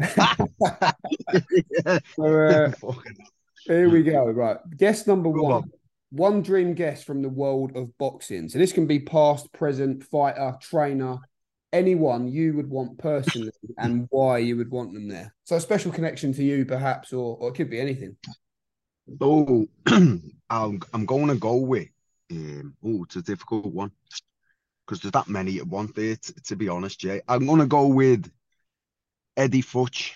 [2.16, 2.72] so, uh,
[3.66, 4.24] here we go.
[4.30, 5.52] Right, guest number one.
[5.52, 5.70] On.
[6.12, 8.48] One dream guest from the world of boxing.
[8.48, 11.18] So this can be past, present, fighter, trainer,
[11.72, 15.32] anyone you would want personally, and why you would want them there.
[15.44, 18.16] So a special connection to you, perhaps, or, or it could be anything.
[19.20, 21.88] Oh, I'm, I'm going to go with.
[22.30, 23.90] Um, oh, it's a difficult one
[24.86, 26.16] because there's that many at one there.
[26.44, 28.30] To, be honest, Jay, I'm to go with
[29.36, 30.12] Eddie Futch.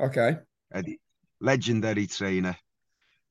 [0.00, 0.38] Okay.
[0.72, 1.00] Eddie,
[1.40, 2.56] legendary trainer.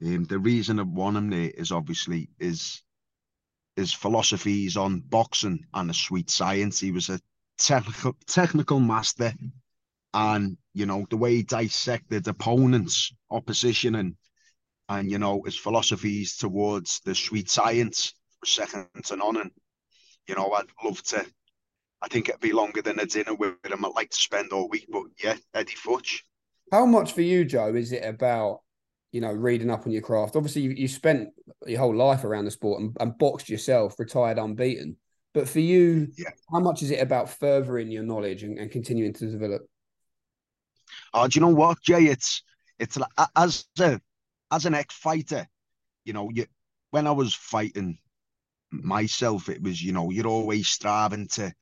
[0.03, 2.81] Um, the reason I want him there is obviously his
[3.75, 6.79] his philosophies on boxing and the sweet science.
[6.79, 7.19] He was a
[7.57, 9.33] technical technical master,
[10.13, 14.15] and you know the way he dissected opponents, opposition, and
[14.89, 18.13] and you know his philosophies towards the sweet science
[18.43, 19.37] second to none.
[19.37, 19.51] And
[20.27, 21.25] you know I'd love to.
[22.01, 23.85] I think it'd be longer than a dinner with him.
[23.85, 26.19] I'd like to spend all week, but yeah, Eddie Futch.
[26.71, 28.61] How much for you, Joe, is it about
[29.11, 30.35] you know reading up on your craft?
[30.35, 31.29] Obviously, you, you spent
[31.65, 34.97] your whole life around the sport and, and boxed yourself, retired unbeaten.
[35.33, 36.29] But for you, Yeah.
[36.51, 39.63] how much is it about furthering your knowledge and, and continuing to develop?
[41.13, 42.05] Oh, do you know what, Jay?
[42.05, 42.43] It's
[42.79, 43.99] it's like, as a
[44.55, 45.47] as an ex fighter,
[46.05, 46.45] you know, you
[46.91, 47.97] when I was fighting
[48.71, 51.53] myself, it was you know you're always striving to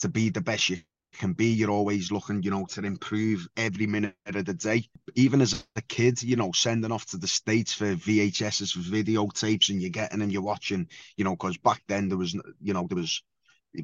[0.00, 0.78] to be the best you
[1.18, 1.46] can be.
[1.46, 4.88] You're always looking, you know, to improve every minute of the day.
[5.14, 9.70] Even as a kid, you know, sending off to the states for VHSs for videotapes,
[9.70, 12.86] and you're getting and you're watching, you know, because back then there was, you know,
[12.88, 13.22] there was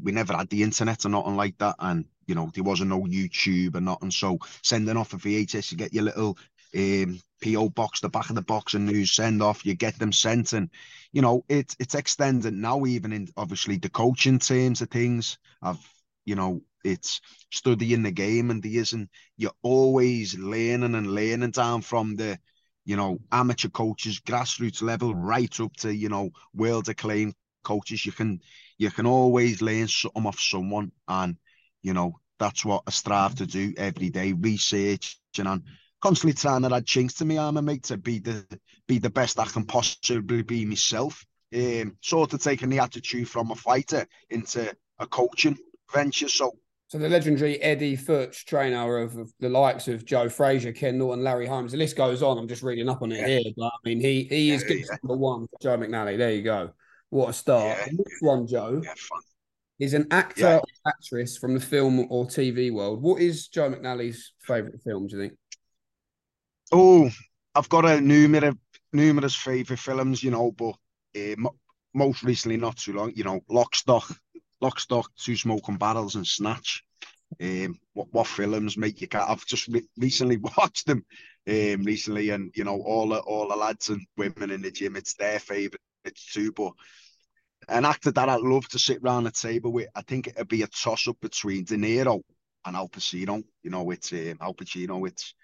[0.02, 3.02] we never had the internet or nothing like that, and you know there wasn't no
[3.02, 4.10] YouTube or nothing.
[4.12, 6.38] So sending off a VHS, you get your little
[6.76, 9.66] um, PO box, the back of the box, and news send off.
[9.66, 10.70] You get them sent, and
[11.12, 15.38] you know it's it's extended now, even in obviously the coaching terms of things.
[15.60, 15.78] I've
[16.24, 17.20] you know it's
[17.50, 22.38] studying the game, and there isn't you're always learning and learning down from the
[22.84, 27.34] you know amateur coaches, grassroots level, right up to you know world acclaimed
[27.64, 28.06] coaches.
[28.06, 28.40] You can
[28.78, 31.36] you can always learn something off someone, and
[31.82, 35.62] you know that's what I strive to do every day, research and
[36.02, 38.46] constantly trying to add chinks to me armor, mate, to be the
[38.88, 41.24] be the best I can possibly be myself.
[41.54, 45.58] Um, sort of taking the attitude from a fighter into a coaching
[45.92, 46.28] venture.
[46.28, 46.52] So
[46.88, 51.22] So the legendary Eddie Futch, trainer of, of the likes of Joe Frazier, Ken Norton,
[51.22, 51.72] Larry Holmes.
[51.72, 52.38] The list goes on.
[52.38, 53.26] I'm just reading up on it Yeah.
[53.40, 54.96] here, but I mean, he he is Yeah, good yeah.
[55.02, 56.16] number one for Joe McNally.
[56.16, 56.70] There you go.
[57.10, 57.78] What a start.
[57.78, 57.92] Yeah.
[57.92, 58.80] Next one, Joe,
[59.78, 63.02] is an actor or actress from the film or TV world.
[63.02, 65.06] What is Joe McNally's favourite film?
[65.06, 65.38] Do you think?
[66.72, 67.10] Oh,
[67.54, 68.54] I've got a numerous
[68.92, 70.74] numerous favourite films, you know, but
[71.16, 71.56] uh, mo-
[71.94, 74.04] most recently, not too long, you know, Lock, Stock,
[74.60, 76.82] Lock, Stock, Two Smoking Barrels, and Snatch.
[77.42, 79.08] Um, what what films make you?
[79.08, 81.04] Can't, I've just re- recently watched them,
[81.48, 84.96] um, recently, and you know, all the all the lads and women in the gym,
[84.96, 86.52] it's their favourites too.
[86.52, 86.72] But
[87.68, 90.62] an actor that I'd love to sit round the table with, I think it'd be
[90.62, 92.20] a toss up between De Niro
[92.64, 93.42] and Al Pacino.
[93.62, 95.06] You know, it's um, Al Pacino.
[95.06, 95.34] It's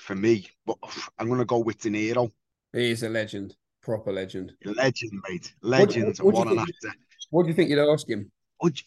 [0.00, 0.76] for me, but
[1.18, 2.30] I'm gonna go with De Niro.
[2.72, 4.52] He is a legend, proper legend.
[4.64, 5.52] Legend, mate.
[5.62, 6.06] Legend.
[6.06, 6.98] what do you What, an think- actor.
[7.30, 8.30] What do you think you'd ask him?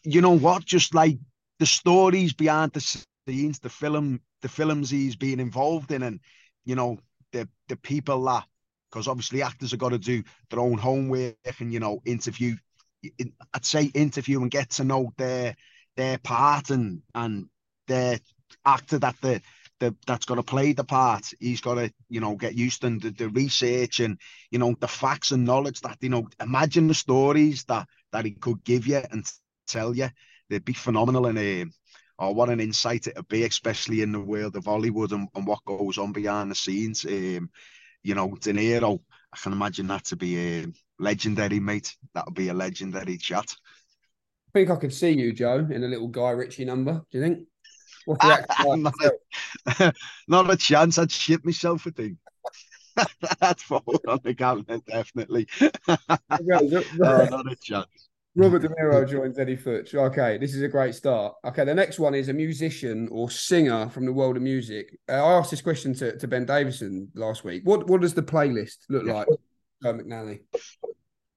[0.04, 0.66] You know what?
[0.66, 1.18] Just like
[1.60, 2.82] the stories behind the
[3.28, 6.20] scenes, the film, the films he's been involved in, and
[6.66, 6.98] you know
[7.32, 8.46] the the people that,
[8.90, 12.56] because obviously actors have got to do their own homework and you know interview.
[13.54, 15.56] I'd say interview and get to know their
[15.96, 17.48] their part and and
[17.88, 18.20] their
[18.66, 19.42] actor that the.
[19.84, 21.34] The, that's got to play the part.
[21.42, 24.18] He's got to, you know, get used to the, the research and,
[24.50, 28.32] you know, the facts and knowledge that, you know, imagine the stories that that he
[28.32, 29.30] could give you and
[29.68, 30.08] tell you
[30.50, 31.74] they'd be phenomenal and um,
[32.18, 35.66] oh, what an insight it'd be, especially in the world of Hollywood and, and what
[35.66, 37.04] goes on behind the scenes.
[37.04, 37.50] Um,
[38.04, 39.02] you know, De Niro,
[39.34, 40.66] I can imagine that to be a
[40.98, 41.94] legendary, mate.
[42.14, 43.54] That would be a legendary chat.
[44.48, 47.04] I think I could see you, Joe, in a little Guy Ritchie number.
[47.12, 47.48] Do you think?
[48.08, 48.94] Not,
[49.80, 49.94] a,
[50.28, 50.98] not a chance.
[50.98, 52.18] I'd shit myself, I think.
[53.40, 55.48] That's forward on the counter, definitely.
[55.62, 55.68] oh,
[56.30, 58.10] not a chance.
[58.36, 59.94] Robert De Niro joins Eddie Futch.
[59.94, 61.36] Okay, this is a great start.
[61.46, 64.98] Okay, the next one is a musician or singer from the world of music.
[65.08, 67.62] Uh, I asked this question to, to Ben Davison last week.
[67.64, 69.28] What what does the playlist look like,
[69.84, 70.42] Joe McNally?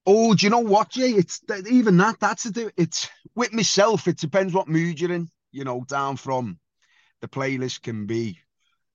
[0.07, 1.11] Oh, do you know what, Jay?
[1.11, 2.19] It's even that.
[2.19, 2.71] That's a do.
[2.79, 4.09] It's with myself.
[4.09, 5.29] It depends what mood you're in.
[5.53, 6.59] You know, down from
[7.21, 8.39] the playlist can be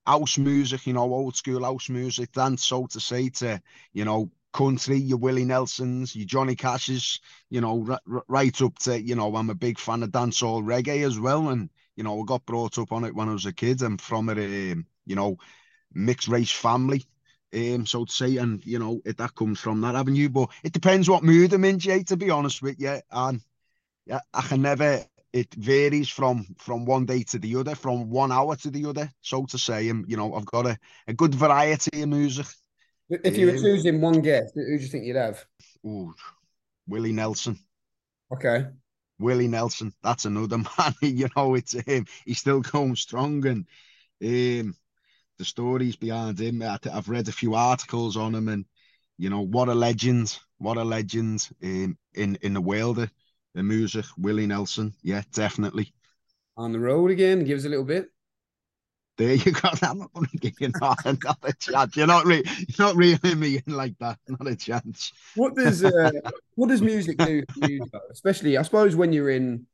[0.06, 0.86] house music.
[0.86, 2.32] You know, old school house music.
[2.32, 3.60] Then so to say to
[3.92, 7.20] you know country, your Willie Nelsons, your Johnny Cashes.
[7.50, 9.34] You know, r- right up to you know.
[9.36, 12.78] I'm a big fan of dancehall reggae as well, and you know, I got brought
[12.78, 13.82] up on it when I was a kid.
[13.82, 15.36] I'm from a um, you know
[15.94, 17.04] mixed race family
[17.54, 20.28] um, so to say, and you know it, that comes from that avenue.
[20.28, 22.02] But it depends what mood I'm in, Jay.
[22.04, 23.40] To be honest with you, and
[24.06, 25.04] yeah, I can never.
[25.32, 29.10] It varies from from one day to the other, from one hour to the other,
[29.22, 29.88] so to say.
[29.88, 30.78] And you know, I've got a,
[31.08, 32.46] a good variety of music.
[33.10, 35.44] If you were Um, choosing one guest, who do you think you'd have?
[35.86, 36.14] Ooh,
[36.86, 37.58] Willie Nelson.
[38.30, 38.66] Okay.
[39.18, 40.94] Willie Nelson, that's another man.
[41.02, 42.06] you know, it's him.
[42.24, 43.66] He's still going strong, and
[44.22, 44.76] um,
[45.38, 46.62] the stories behind him.
[46.62, 48.66] I, have read a few articles on him, and
[49.18, 50.38] you know, what a legend!
[50.58, 53.08] What a legend um, in in the world
[53.54, 54.04] the music.
[54.18, 55.92] Willie Nelson, yeah, definitely.
[56.56, 58.08] On the road again, give us a little bit.
[59.18, 59.68] There you go.
[59.82, 61.96] I'm not going to give you not, not a chance.
[61.96, 64.18] You're not really, you're not reeling me in like that.
[64.28, 65.12] Not a chance.
[65.34, 66.10] What does uh,
[66.54, 69.66] what does music do for you, especially I suppose when you're in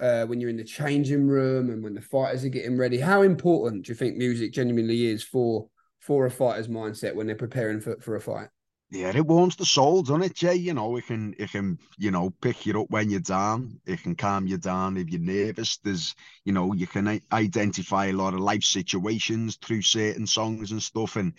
[0.00, 2.98] uh, when you're in the changing room and when the fighters are getting ready?
[2.98, 5.68] How important do you think music genuinely is for
[6.00, 8.48] for a fighter's mindset when they're preparing for, for a fight?
[8.88, 10.54] Yeah, it warms the soul, doesn't it, Jay?
[10.54, 13.80] You know, it can, it can, you know, pick you up when you're down.
[13.84, 15.78] It can calm you down if you're nervous.
[15.78, 16.14] There's,
[16.44, 21.16] you know, you can identify a lot of life situations through certain songs and stuff.
[21.16, 21.32] And,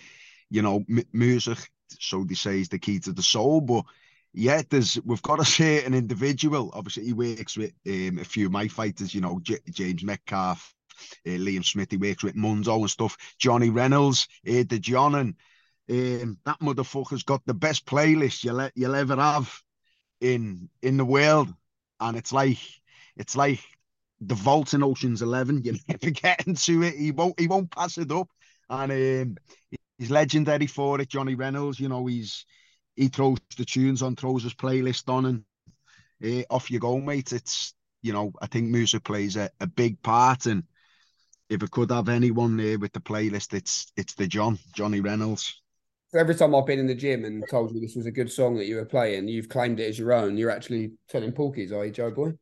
[0.50, 0.84] you know,
[1.14, 1.58] music,
[2.00, 3.62] so they say, is the key to the soul.
[3.62, 3.86] But
[4.34, 6.70] yeah, there's, we've got a certain individual.
[6.74, 10.76] Obviously, he works with um, a few of my fighters, you know, J- James Metcalf,
[11.26, 13.18] uh, Liam Smith, he works with Mundo and stuff.
[13.40, 15.36] Johnny Reynolds, uh, the John and
[15.90, 19.52] um, that motherfucker's got the best playlist you'll you'll ever have
[20.22, 21.54] in in the world,
[22.00, 22.60] and it's like
[23.16, 23.62] it's like
[24.22, 25.62] the vault in Ocean's Eleven.
[25.66, 26.96] You never get into it.
[26.96, 28.30] He won't he won't pass it up,
[28.70, 29.38] and um,
[29.98, 31.10] he's legendary for it.
[31.10, 32.46] Johnny Reynolds, you know, he's
[32.96, 35.44] he throws the tunes on, throws his playlist on, and
[36.24, 37.32] uh, off you go, mate.
[37.34, 40.64] It's you know, I think music plays a, a big part, and
[41.50, 45.62] if I could have anyone there with the playlist, it's it's the John Johnny Reynolds.
[46.10, 48.32] So every time I've been in the gym and told you this was a good
[48.32, 50.38] song that you were playing, you've claimed it as your own.
[50.38, 52.34] You're actually telling Porkies, are you, Joe Boy?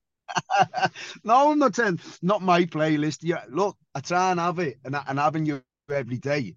[1.23, 3.19] no, I'm not saying not my playlist.
[3.21, 6.55] Yeah, look, I try and have it, and, and having you every day.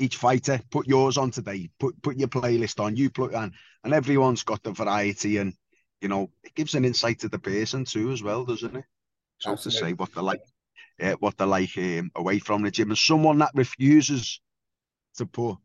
[0.00, 1.70] Each fighter, put yours on today.
[1.80, 2.96] Put put your playlist on.
[2.96, 3.52] You put on,
[3.82, 5.52] and everyone's got the variety, and
[6.00, 8.84] you know it gives an insight to the person too, as well, doesn't it?
[9.38, 9.80] So Absolutely.
[9.80, 10.40] to say what they like,
[11.02, 14.40] uh, what they like um, away from the gym, and someone that refuses
[15.16, 15.58] to put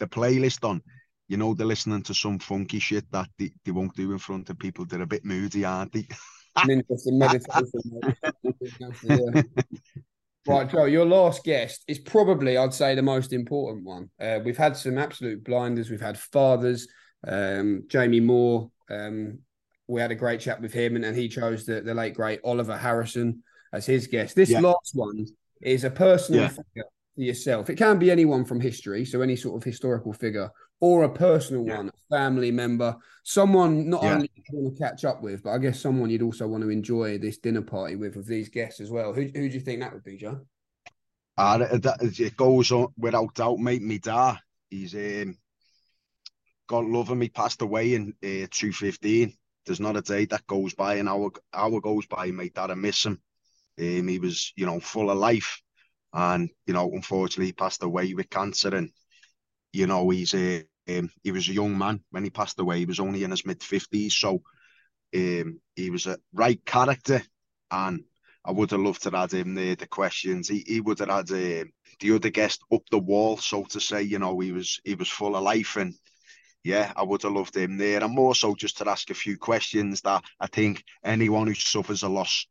[0.00, 0.82] the playlist on,
[1.28, 4.50] you know, they're listening to some funky shit that they, they won't do in front
[4.50, 4.84] of people.
[4.84, 6.08] They're a bit moody, aren't they?
[6.68, 8.00] interesting meditation.
[9.04, 9.42] yeah.
[10.46, 14.10] Right, Joe, your last guest is probably, I'd say, the most important one.
[14.18, 15.90] Uh, we've had some absolute blinders.
[15.90, 16.88] We've had fathers,
[17.26, 18.70] um, Jamie Moore.
[18.90, 19.40] Um,
[19.86, 22.40] we had a great chat with him, and, and he chose the, the late great
[22.42, 23.42] Oliver Harrison
[23.72, 24.34] as his guest.
[24.34, 24.60] This yeah.
[24.60, 25.26] last one
[25.60, 26.48] is a personal yeah.
[26.48, 26.84] figure
[27.16, 27.70] yourself.
[27.70, 30.50] It can be anyone from history, so any sort of historical figure,
[30.80, 31.76] or a personal yeah.
[31.76, 34.14] one, a family member, someone not yeah.
[34.14, 36.70] only you want to catch up with, but I guess someone you'd also want to
[36.70, 39.12] enjoy this dinner party with of these guests as well.
[39.12, 40.40] Who, who do you think that would be, Joe?
[41.36, 43.82] Uh, it goes on without doubt, mate.
[43.82, 44.36] Me dad,
[44.68, 45.38] he's um,
[46.66, 47.20] God love him.
[47.20, 49.32] He passed away in uh, 215.
[49.66, 52.74] There's not a day that goes by, an hour hour goes by, mate, that I
[52.74, 53.20] miss him.
[53.78, 55.62] Um, he was, you know, full of life
[56.12, 58.74] and you know, unfortunately, he passed away with cancer.
[58.74, 58.90] And
[59.72, 62.78] you know, he's a um, he was a young man when he passed away.
[62.78, 64.42] He was only in his mid fifties, so
[65.14, 67.22] um, he was a right character,
[67.70, 68.04] and
[68.44, 69.76] I would have loved to have him there.
[69.76, 71.64] The questions he, he would have had uh,
[72.00, 74.02] the other guest up the wall, so to say.
[74.02, 75.94] You know, he was he was full of life, and
[76.64, 78.02] yeah, I would have loved him there.
[78.02, 82.02] And more so just to ask a few questions that I think anyone who suffers
[82.02, 82.46] a loss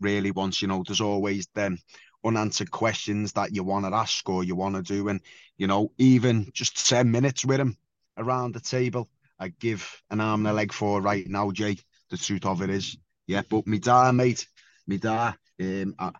[0.00, 0.62] really wants.
[0.62, 1.78] You know, there's always them
[2.24, 5.08] unanswered questions that you want to ask or you want to do.
[5.08, 5.20] And,
[5.56, 7.76] you know, even just 10 minutes with him
[8.16, 9.08] around the table,
[9.38, 11.78] I give an arm and a leg for right now, Jay.
[12.10, 12.96] The truth of it is,
[13.26, 13.42] yeah.
[13.48, 14.46] But me dad, mate,
[14.86, 16.10] me dad, um, I,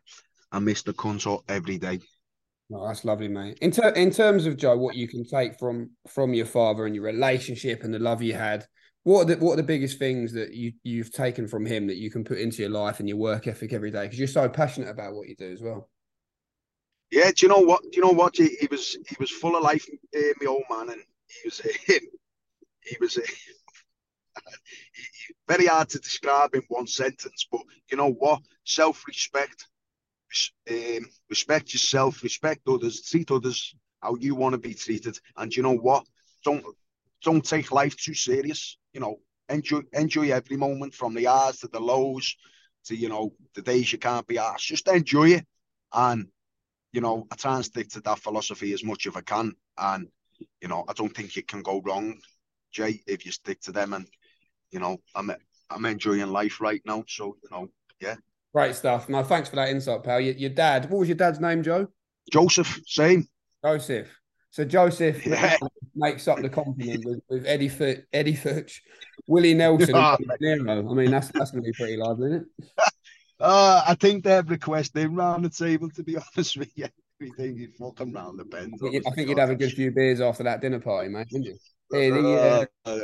[0.52, 2.00] I miss the cunt every day.
[2.72, 3.58] Oh, that's lovely, mate.
[3.60, 6.94] In, ter- in terms of Joe, what you can take from from your father and
[6.94, 8.64] your relationship and the love you had,
[9.04, 11.96] what are the what are the biggest things that you you've taken from him that
[11.96, 14.02] you can put into your life and your work ethic every day?
[14.02, 15.88] Because you're so passionate about what you do as well.
[17.10, 17.82] Yeah, do you know what?
[17.82, 18.36] Do you know what?
[18.36, 19.86] He, he was he was full of life,
[20.16, 21.94] uh, my old man, and he was uh,
[22.82, 23.22] he was uh,
[25.48, 27.48] very hard to describe in one sentence.
[27.50, 28.42] But you know what?
[28.64, 29.66] Self respect,
[30.70, 35.62] um, respect yourself, respect others, treat others how you want to be treated, and you
[35.62, 36.06] know what?
[36.44, 36.64] Don't
[37.22, 38.78] don't take life too serious.
[38.92, 39.16] You know,
[39.48, 42.36] enjoy enjoy every moment from the highs to the lows
[42.84, 44.66] to you know the days you can't be asked.
[44.66, 45.46] Just enjoy it,
[45.92, 46.26] and
[46.92, 49.52] you know I try and stick to that philosophy as much as I can.
[49.78, 50.08] And
[50.60, 52.18] you know I don't think you can go wrong,
[52.72, 53.92] Jay, if you stick to them.
[53.92, 54.06] And
[54.70, 55.30] you know I'm
[55.70, 57.68] I'm enjoying life right now, so you know
[58.00, 58.16] yeah.
[58.52, 59.08] Great stuff.
[59.08, 60.20] No, thanks for that insight, pal.
[60.20, 61.86] Your, your dad, what was your dad's name, Joe?
[62.32, 63.28] Joseph, same.
[63.64, 64.19] Joseph.
[64.50, 65.56] So Joseph yeah.
[65.94, 68.80] makes up the compliment with, with Eddie F- Eddie Futch,
[69.26, 70.90] Willie Nelson, and Niro.
[70.90, 72.66] I mean, that's that's going to be pretty lively, isn't it?
[73.38, 75.88] Uh, I think they've requested him round the table.
[75.90, 76.88] To be honest with you,
[77.20, 78.74] we think he'd fucking round the bend.
[78.82, 81.58] I think you'd have a good few beers after that dinner party, mate, wouldn't you?
[81.92, 82.96] Hey, the, uh,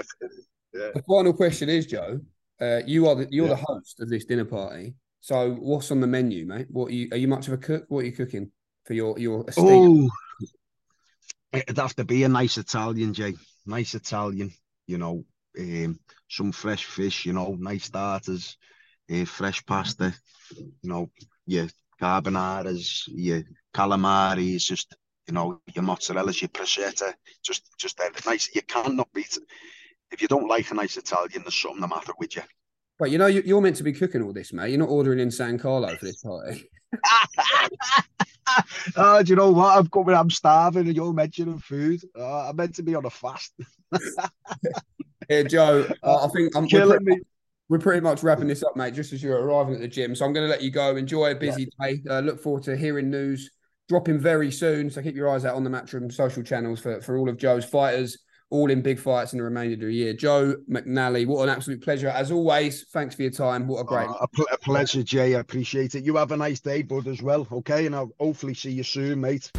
[0.74, 0.90] yeah.
[0.94, 2.20] the final question is, Joe.
[2.60, 3.54] Uh, you are the, you're yeah.
[3.54, 4.94] the host of this dinner party.
[5.20, 6.66] So, what's on the menu, mate?
[6.70, 7.84] What are you are you much of a cook?
[7.88, 8.50] What are you cooking
[8.84, 10.08] for your your estate?
[11.52, 13.34] It'd have to be a nice Italian, Jay.
[13.66, 14.52] Nice Italian,
[14.86, 15.24] you know,
[15.58, 18.56] um, some fresh fish, you know, nice starters,
[19.12, 20.14] uh, fresh pasta,
[20.50, 21.10] you know,
[21.46, 21.68] your
[22.00, 23.42] carbonaras, your
[23.74, 24.94] calamari, just
[25.26, 28.48] you know, your mozzarella's, your prosciutto, just just uh, nice.
[28.54, 29.42] You cannot beat it.
[30.10, 32.42] If you don't like a nice Italian, there's something the matter with you.
[32.98, 34.70] But you know, you're meant to be cooking all this, mate.
[34.70, 36.70] You're not ordering in San Carlo for this party.
[38.96, 39.76] oh, do you know what?
[39.76, 40.14] I'm coming.
[40.14, 42.00] I'm starving, and you're mentioning food.
[42.18, 43.52] Uh, I'm meant to be on a fast.
[45.28, 45.86] Here, Joe.
[46.02, 47.18] Uh, I think I'm killing me.
[47.68, 48.94] We're pretty much wrapping this up, mate.
[48.94, 50.96] Just as you're arriving at the gym, so I'm going to let you go.
[50.96, 51.86] Enjoy a busy yeah.
[51.86, 52.02] day.
[52.08, 53.50] Uh, look forward to hearing news
[53.88, 54.88] dropping very soon.
[54.88, 57.64] So keep your eyes out on the Matchroom social channels for for all of Joe's
[57.64, 58.18] fighters
[58.50, 60.12] all in big fights in the remainder of the year.
[60.12, 62.08] Joe McNally, what an absolute pleasure.
[62.08, 63.66] As always, thanks for your time.
[63.66, 64.08] What a great.
[64.08, 65.34] Uh, a, pl- a, pleasure, Jay.
[65.34, 66.04] I appreciate it.
[66.04, 67.46] You have a nice day, bud, as well.
[67.50, 67.86] Okay.
[67.86, 69.50] And I'll hopefully see you soon, mate.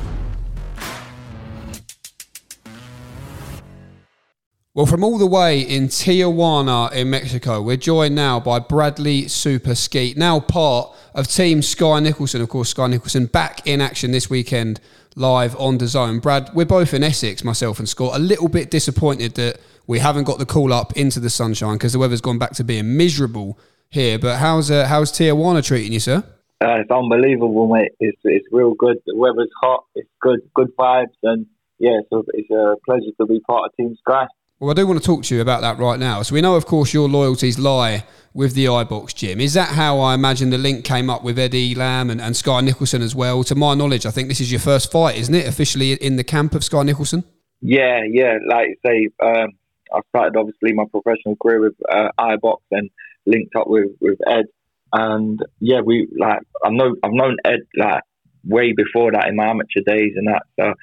[4.73, 9.71] Well, from all the way in Tijuana in Mexico, we're joined now by Bradley Super
[9.71, 12.41] Skeete, now part of Team Skye Nicolson.
[12.41, 14.79] Of course, Skye Nicolson back in action this weekend
[15.17, 16.19] live on the zone.
[16.19, 20.25] Brad, we're both in Essex, myself and Scott, a little bit disappointed that we haven't
[20.25, 23.57] got the call up into the sunshine because the weather's gone back to being miserable
[23.89, 24.19] here.
[24.19, 26.23] But how's uh, how's Tijuana treating you, sir?
[26.63, 27.91] Uh, it's unbelievable, mate.
[27.99, 28.97] It's it's real good.
[29.05, 29.85] The weather's hot.
[29.95, 31.47] It's good, good vibes, and
[31.79, 34.27] yeah, so it's a pleasure to be part of Team Skye.
[34.59, 36.23] Well, I do want to talk to you about that right now.
[36.23, 38.03] So we know, of course, your loyalties lie
[38.33, 39.39] with the iBox gym.
[39.39, 42.61] Is that how I imagine the link came up with Eddie Lamb and, and Skye
[42.61, 43.43] Nicolson as well?
[43.43, 45.47] To my knowledge, I think this is your first fight, isn't it?
[45.47, 47.23] Officially in the camp of Skye Nicolson?
[47.61, 48.39] Yeah, yeah.
[48.47, 49.49] Like I say, um,
[49.93, 52.89] I started obviously my professional career with uh, iBox and
[53.27, 54.45] linked up with, with Ed.
[54.91, 58.01] And yeah, we like I've known I've known Ed like
[58.43, 60.43] way before that in my amateur days and that.
[60.59, 60.73] So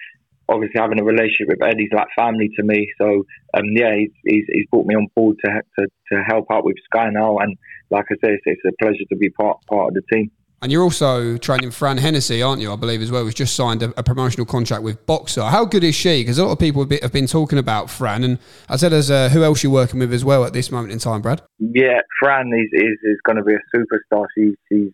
[0.49, 2.89] obviously having a relationship with Eddie's like family to me.
[2.99, 3.25] So
[3.55, 6.77] um, yeah, he's, he's, he's brought me on board to, to to help out with
[6.85, 7.57] Skye now, and
[7.91, 10.31] like I said, it's, it's, a pleasure to be part part of the team.
[10.63, 12.73] And you're also training Fran Hennessy, aren't you?
[12.73, 13.25] I believe as well.
[13.25, 15.51] Who's just signed a, a promotional contract with Boxxer.
[15.51, 16.23] How good is she?
[16.23, 18.39] Because a lot of people have been, have been, talking about Fran, and
[18.69, 20.99] I said, as uh, who else you're working with as well at this moment in
[20.99, 21.43] time, Brad?
[21.59, 24.27] Yeah, Fran is is, is going to be a superstar.
[24.37, 24.91] She's she's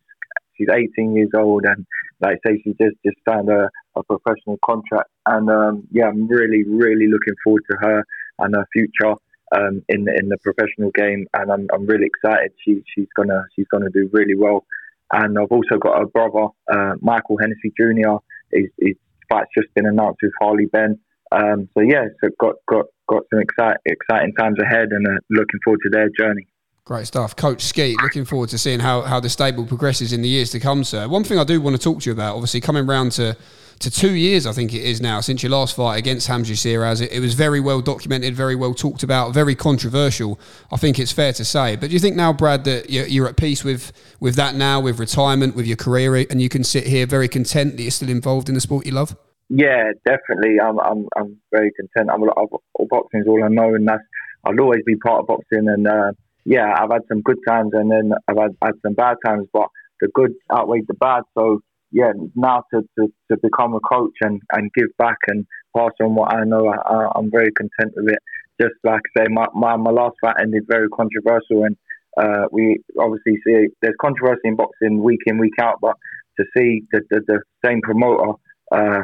[0.57, 1.87] she's 18 years old, and
[2.21, 6.29] like I say, she just just signed a, a professional contract, and um, yeah, I'm
[6.29, 8.05] really really looking forward to her
[8.39, 9.15] and her future
[9.57, 12.53] um, in the, in the professional game, and I'm, I'm really excited.
[12.65, 14.65] She, she's gonna she's gonna do really well,
[15.13, 18.17] and I've also got a brother, uh, Michael Hennessy Jr.
[18.53, 18.97] His, his
[19.29, 20.99] fight's just been announced with Harley Benn.
[21.33, 25.61] Um, so yeah, so got got got some exciting exciting times ahead, and uh, looking
[25.65, 26.47] forward to their journey.
[26.91, 27.37] Great stuff.
[27.37, 30.59] Coach Skeete, looking forward to seeing how, how the stable progresses in the years to
[30.59, 31.07] come, sir.
[31.07, 33.37] One thing I do want to talk to you about, obviously, coming round to,
[33.79, 37.01] to two years, I think it is now, since your last fight against Hamza Sheeraz.
[37.01, 40.41] It, it was very well documented, very well talked about, very controversial,
[40.73, 41.77] I think it's fair to say.
[41.77, 44.81] But do you think now, Brad, that you're, you're at peace with, with that now,
[44.81, 48.11] with retirement, with your career, and you can sit here very content that you're still
[48.11, 49.17] involved in the sport you love?
[49.49, 50.59] Yeah, definitely.
[50.59, 52.11] I'm, I'm, I'm very content.
[52.13, 52.49] I'm, I'm,
[52.89, 54.03] boxing is all I know, and that's
[54.43, 55.69] I'll always be part of boxing.
[55.69, 56.13] And uh,
[56.51, 59.69] yeah, I've had some good times and then I've had, had some bad times, but
[60.01, 61.23] the good outweighed the bad.
[61.39, 61.61] So
[61.93, 65.47] yeah, now to, to, to become a coach and, and give back and
[65.77, 68.19] pass on what I know, I, am very content with it.
[68.61, 71.77] Just like I say, my, my, my last fight ended very controversial and
[72.21, 75.95] uh, we obviously see there's controversy in boxing week in, week out, but
[76.41, 78.33] to see the, the, the same promoter
[78.73, 79.03] uh,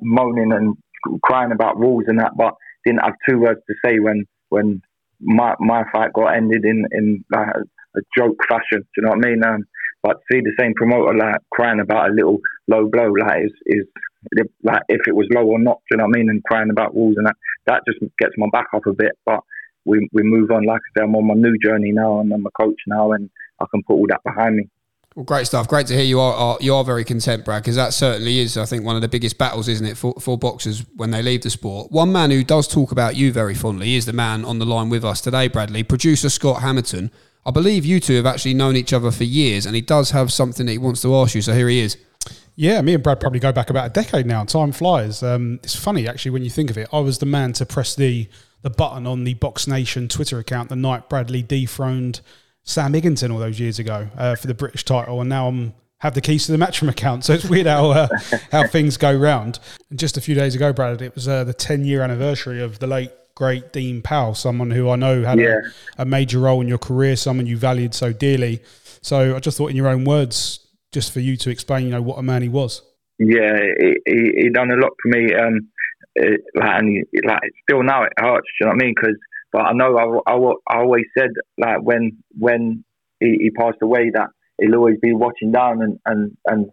[0.00, 0.76] moaning and
[1.24, 2.54] crying about rules and that, but
[2.86, 4.80] didn't have two words to say when, when
[5.20, 7.60] my my fight got ended in in a,
[8.16, 8.80] joke fashion.
[8.80, 9.44] Do you know what I mean?
[9.44, 9.64] Um,
[10.02, 12.38] but see the same promoter like crying about a little
[12.68, 13.86] low blow, like is is
[14.62, 15.78] like if it was low or not.
[15.78, 16.30] Do you know what I mean?
[16.30, 19.12] And crying about rules and that that just gets my back up a bit.
[19.26, 19.40] But
[19.84, 20.64] we we move on.
[20.64, 23.28] Like I say, I'm on my new journey now, and I'm a coach now, and
[23.60, 24.68] I can put all that behind me.
[25.18, 25.66] Well, great stuff.
[25.66, 28.56] Great to hear you are, are you are very content, Brad, because that certainly is,
[28.56, 31.42] I think, one of the biggest battles, isn't it, for, for boxers when they leave
[31.42, 31.90] the sport.
[31.90, 34.90] One man who does talk about you very fondly is the man on the line
[34.90, 37.10] with us today, Bradley, producer Scott Hamilton.
[37.44, 40.32] I believe you two have actually known each other for years, and he does have
[40.32, 41.42] something that he wants to ask you.
[41.42, 41.96] So here he is.
[42.54, 44.44] Yeah, me and Brad probably go back about a decade now.
[44.44, 45.24] Time flies.
[45.24, 46.88] Um, it's funny actually when you think of it.
[46.92, 48.28] I was the man to press the
[48.62, 52.20] the button on the BoxNation Twitter account the night Bradley dethroned
[52.68, 56.14] Sam Eggington all those years ago uh, for the British title, and now I'm have
[56.14, 57.24] the keys to the Matchroom account.
[57.24, 58.08] So it's weird how uh,
[58.52, 59.58] how things go round.
[59.90, 62.78] And just a few days ago, Brad, it was uh, the 10 year anniversary of
[62.78, 65.56] the late great Dean Powell, someone who I know had Yeah.
[65.96, 68.60] a, a major role in your career, someone you valued so dearly.
[69.00, 72.02] So I just thought, in your own words, just for you to explain, you know,
[72.02, 72.82] what a man he was.
[73.18, 75.32] yeah, he, he, he done a lot for me.
[75.34, 75.68] Um,
[76.16, 78.46] it, like, and he, like still now it hurts.
[78.60, 78.94] You know what I mean?
[78.94, 79.16] Because,
[79.52, 80.36] but I know I, I,
[80.68, 82.84] I always said like when when
[83.20, 84.28] he, he passed away that
[84.60, 86.70] he'll always be watching down and and and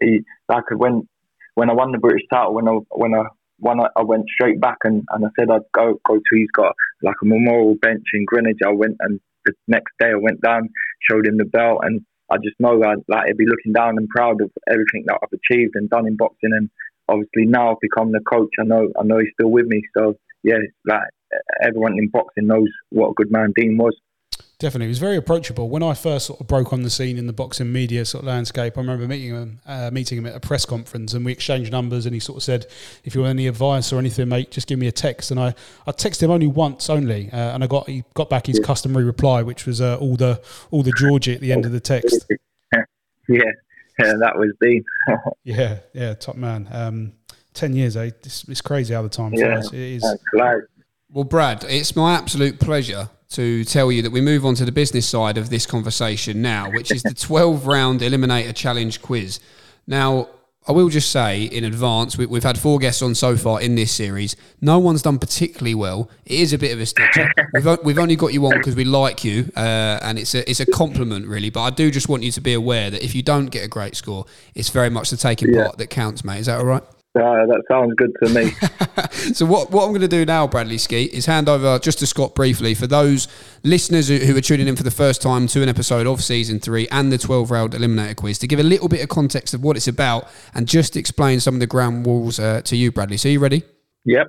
[0.00, 1.08] he like when
[1.54, 3.24] when I won the British title when I when I
[3.60, 6.50] when I, I went straight back and, and I said I'd go go to he's
[6.52, 8.58] got like a memorial bench in Greenwich.
[8.64, 10.68] I went and the next day I went down,
[11.10, 14.08] showed him the belt, and I just know that like he'd be looking down and
[14.08, 16.50] proud of everything that I've achieved and done in boxing.
[16.52, 16.70] And
[17.08, 18.50] obviously now I've become the coach.
[18.60, 19.82] I know I know he's still with me.
[19.96, 21.08] So yeah, like
[21.62, 23.96] everyone in boxing knows what a good man Dean was.
[24.58, 25.68] Definitely, he was very approachable.
[25.68, 28.26] When I first sort of broke on the scene in the boxing media sort of
[28.28, 31.70] landscape, I remember meeting him, uh, meeting him at a press conference, and we exchanged
[31.70, 32.06] numbers.
[32.06, 32.66] And he sort of said,
[33.04, 35.54] "If you want any advice or anything, mate, just give me a text." And I,
[35.86, 39.04] I texted him only once only, uh, and I got he got back his customary
[39.04, 42.26] reply, which was uh, all the all the Georgie at the end of the text.
[42.72, 42.82] yeah,
[43.28, 44.84] yeah, that was Dean.
[45.44, 46.68] Yeah, yeah, top man.
[46.72, 47.12] Um,
[47.54, 48.10] Ten years, eh?
[48.24, 49.60] It's, it's crazy how the time Yeah.
[49.60, 49.72] flies.
[49.72, 50.04] It is.
[51.10, 54.72] Well, Brad, it's my absolute pleasure to tell you that we move on to the
[54.72, 59.40] business side of this conversation now, which is the 12 round Eliminator Challenge quiz.
[59.86, 60.28] Now,
[60.66, 63.74] I will just say in advance, we, we've had four guests on so far in
[63.74, 64.36] this series.
[64.60, 66.10] No one's done particularly well.
[66.26, 67.32] It is a bit of a stitcher.
[67.54, 70.48] we've, o- we've only got you on because we like you, uh, and it's a,
[70.48, 71.48] it's a compliment, really.
[71.48, 73.68] But I do just want you to be aware that if you don't get a
[73.68, 75.64] great score, it's very much the taking Yeah.
[75.64, 76.40] part that counts, mate.
[76.40, 76.82] Is that all right?
[77.14, 78.52] Uh, that sounds good to me.
[79.34, 82.06] So what, what I'm going to do now, Bradley Skeete, is hand over just to
[82.06, 83.28] Scott briefly for those
[83.62, 86.60] listeners who, who are tuning in for the first time to an episode of season
[86.60, 89.62] three and the 12 round eliminator quiz to give a little bit of context of
[89.62, 93.16] what it's about and just explain some of the ground rules uh, to you, Bradley.
[93.16, 93.62] So you ready?
[94.04, 94.28] yep.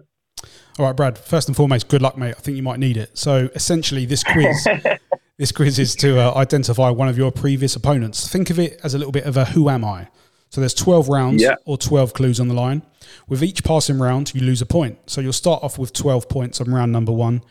[0.77, 1.17] All right, Brad.
[1.17, 2.36] First and foremost, good luck, mate.
[2.38, 3.17] I think you might need it.
[3.17, 4.67] So essentially, this quiz,
[5.38, 8.27] this quiz is to uh, identify one of your previous opponents.
[8.27, 10.07] Think of it as a little bit of a "Who am I?"
[10.50, 11.56] So there's 12 rounds Yeah.
[11.66, 12.82] or 12 clues on the line.
[13.28, 14.97] With each passing round, you lose a point.
[15.08, 17.41] So you'll start off with 12 points on round number one,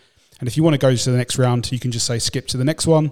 [0.41, 2.47] and if you want to go to the next round, you can just say skip
[2.49, 3.11] to the next one,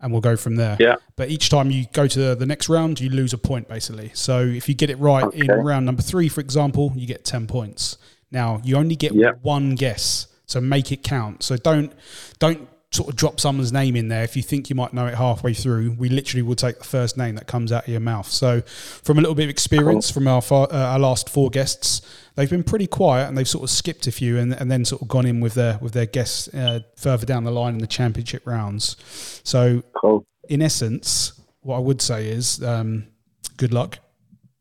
[0.00, 0.76] and we'll go from there.
[0.80, 0.96] Yeah.
[1.16, 4.10] But each time you go to the next round, you lose a point basically.
[4.14, 7.46] So if you get it right in round number three, for example, you get 10
[7.46, 7.96] points.
[8.30, 9.32] Now you only get Yeah.
[9.42, 11.42] one guess, so make it count.
[11.42, 11.92] So don't
[12.38, 15.14] don't sort of drop someone's name in there if you think you might know it
[15.14, 15.92] halfway through.
[15.98, 18.28] We literally will take the first name that comes out of your mouth.
[18.28, 22.00] So from a little bit of experience from our far, uh, our last four guests,
[22.36, 25.02] they've been pretty quiet and they've sort of skipped a few and, and then sort
[25.02, 27.86] of gone in with their with their guests uh, further down the line in the
[27.88, 28.96] championship rounds.
[29.44, 30.24] So Cool.
[30.48, 33.08] in essence, what I would say is um,
[33.56, 33.98] good luck.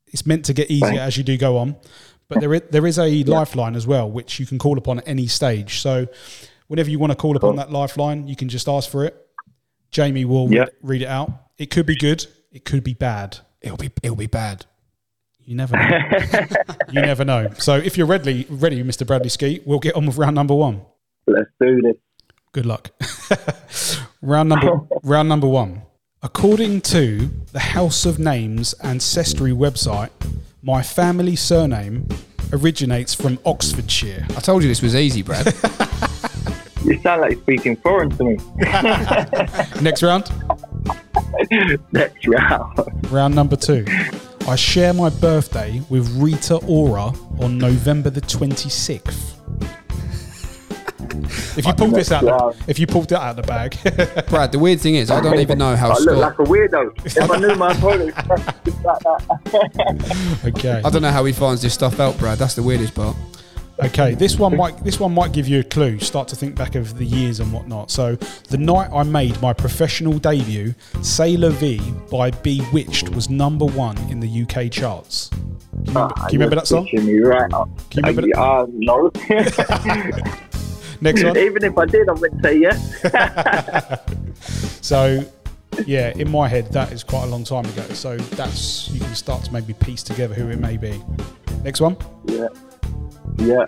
[0.07, 1.01] It's meant to get easier Thanks.
[1.01, 1.75] as you do go on,
[2.27, 5.07] but there is, there is a lifeline as well, which you can call upon at
[5.07, 5.79] any stage.
[5.79, 6.07] So
[6.67, 7.57] whenever you want to call upon Cool.
[7.57, 9.15] that lifeline, you can just ask for it.
[9.91, 10.61] Jamie will Yeah.
[10.61, 11.31] read, read it out.
[11.57, 12.25] It could be good.
[12.51, 13.37] It could be bad.
[13.61, 14.65] It'll be it'll be bad.
[15.39, 15.99] You never know.
[16.91, 17.49] you never know.
[17.57, 19.05] So if you're ready, ready, Mr.
[19.05, 20.81] Bradley Skeete, we'll get on with round number one.
[21.27, 21.95] Let's do this.
[22.51, 22.89] Good luck.
[24.21, 25.83] round number round number one.
[26.23, 30.09] According to the House of Names ancestry website,
[30.63, 32.07] my family surname
[32.51, 34.25] originates from Oxfordshire.
[34.35, 35.53] I told you this was easy, Brad.
[36.85, 38.37] You sound like you're speaking foreign to me.
[39.81, 40.31] Next round,
[41.91, 43.11] Next round.
[43.11, 43.85] round number two.
[44.47, 49.31] I share my birthday with Rita Ora on November the 26th.
[51.57, 52.53] If you pulled this out, Wow.
[52.67, 53.77] if you pulled that out of the bag,
[54.29, 56.91] Brad, the weird thing is, I don't even know how I look like a weirdo.
[57.05, 60.41] If I knew my opponent like that.
[60.45, 60.81] okay.
[60.83, 62.37] I don't know how he finds this stuff out, Brad.
[62.37, 63.15] That's the weirdest part.
[63.83, 65.99] Okay, this one might this one might give you a clue.
[65.99, 67.91] Start to think back of the years and whatnot.
[67.91, 68.15] So,
[68.49, 73.97] the night I made my professional debut, C'est la Vie by B*Witched was number one
[74.09, 75.29] in the UK charts.
[75.29, 76.87] Can you, Ah, can you remember that song?
[76.93, 77.67] Me right up.
[77.89, 79.11] Can you remember Uh, no.
[81.01, 81.37] Next one.
[81.37, 83.01] Even if I did, I would say yes.
[84.81, 85.25] So,
[85.87, 87.81] yeah, in my head, that is quite a long time ago.
[87.93, 91.01] So that's you can start to maybe piece together who it may be.
[91.63, 92.47] Next one, Yeah.
[93.37, 93.65] Yeah.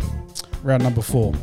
[0.64, 1.34] round number four.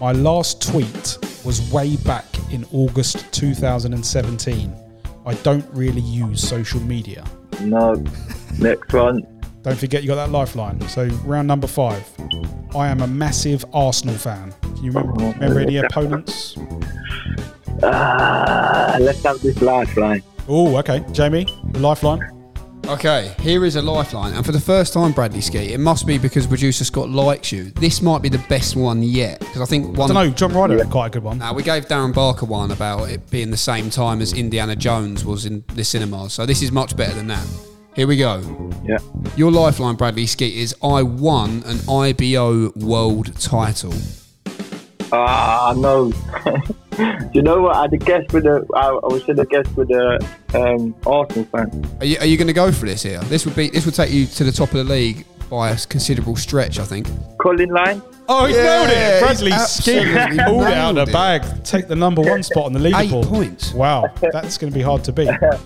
[0.00, 4.72] My last tweet was way back in August 2017.
[5.26, 7.24] I don't really use social media.
[7.60, 7.94] No.
[8.58, 9.22] Next one.
[9.62, 10.80] Don't forget you got that lifeline.
[10.88, 12.06] So round number five.
[12.74, 14.52] I am a massive Arsenal fan.
[14.60, 16.56] Do you remember, remember any opponents?
[17.82, 20.22] Uh, let's have this lifeline.
[20.48, 21.04] Oh, okay.
[21.12, 22.20] Jamie, the lifeline.
[22.86, 24.34] Okay, here is a lifeline.
[24.34, 27.70] And for the first time, Bradley Skeete, it must be because producer Scott likes you.
[27.70, 29.40] This might be the best one yet.
[29.40, 30.10] Because I think one.
[30.10, 30.14] I one.
[30.14, 30.34] don't know.
[30.34, 31.38] John Ryder had quite a good one.
[31.38, 35.24] Now, we gave Darren Barker one about it being the same time as Indiana Jones
[35.24, 36.34] was in the cinemas.
[36.34, 37.46] So this is much better than that.
[37.96, 38.42] Here we go.
[38.84, 38.98] Yeah.
[39.34, 43.94] Your lifeline, Bradley Skeete, is I won an IBO world title.
[45.10, 46.12] Ah, no.
[46.96, 47.76] Do you know what?
[47.76, 48.64] I'd have guessed with the.
[48.74, 50.18] I, I should have guessed with the
[50.54, 51.96] um, Arsenal fan.
[52.00, 53.20] Are you, are you going to go for this here?
[53.24, 55.76] This would be this would take you to the top of the league by a
[55.76, 57.06] considerable stretch, I think.
[57.38, 58.02] Colin Lynes.
[58.28, 59.12] Oh, he Yeah, nailed it.
[59.12, 61.64] he's Bradley Skeete absolutely pulled it out of the bag.
[61.64, 63.24] Take the number one spot on the leaderboard.
[63.24, 63.74] Eight points.
[63.74, 65.26] Wow, that's going to be hard to beat.
[65.28, 65.60] That's going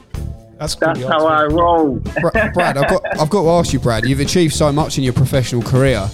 [0.58, 1.96] That's to be how I roll.
[2.20, 4.04] Brad, I've got I've got to ask you, Brad.
[4.06, 6.08] You've achieved so much in your professional career,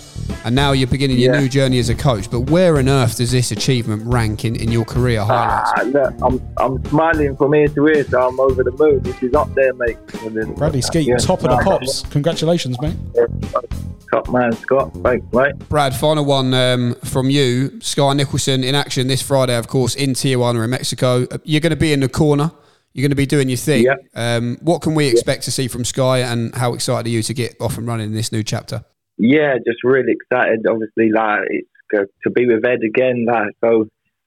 [0.45, 1.41] and now you're beginning your Yeah.
[1.41, 2.31] new journey as a coach.
[2.31, 5.72] But where on earth does this achievement rank in, in your career highlights?
[5.77, 9.01] Ah, look, I'm, I'm smiling from ear to ear, so I'm over the moon.
[9.03, 9.97] This is up there, mate.
[10.57, 11.16] Bradley Skeete, Yeah.
[11.16, 12.03] top of the pops.
[12.11, 12.97] Congratulations, mate.
[14.12, 14.93] Top man, Scott.
[15.03, 15.59] Thanks, mate.
[15.68, 17.81] Brad, final one um, from you.
[17.81, 21.27] Skye Nicolson in action this Friday, of course, in Tijuana in Mexico.
[21.31, 22.53] Uh, You're going to be in the corner.
[22.93, 23.83] You're going to be doing your thing.
[23.85, 23.97] Yeah.
[24.14, 27.35] Um, what can we expect to see from Skye, and how excited are you to
[27.35, 28.85] get off and running in this new chapter?
[29.16, 30.66] Yeah, just really excited.
[30.68, 33.26] Obviously, like it's good to be with Ed again.
[33.26, 33.86] Like so,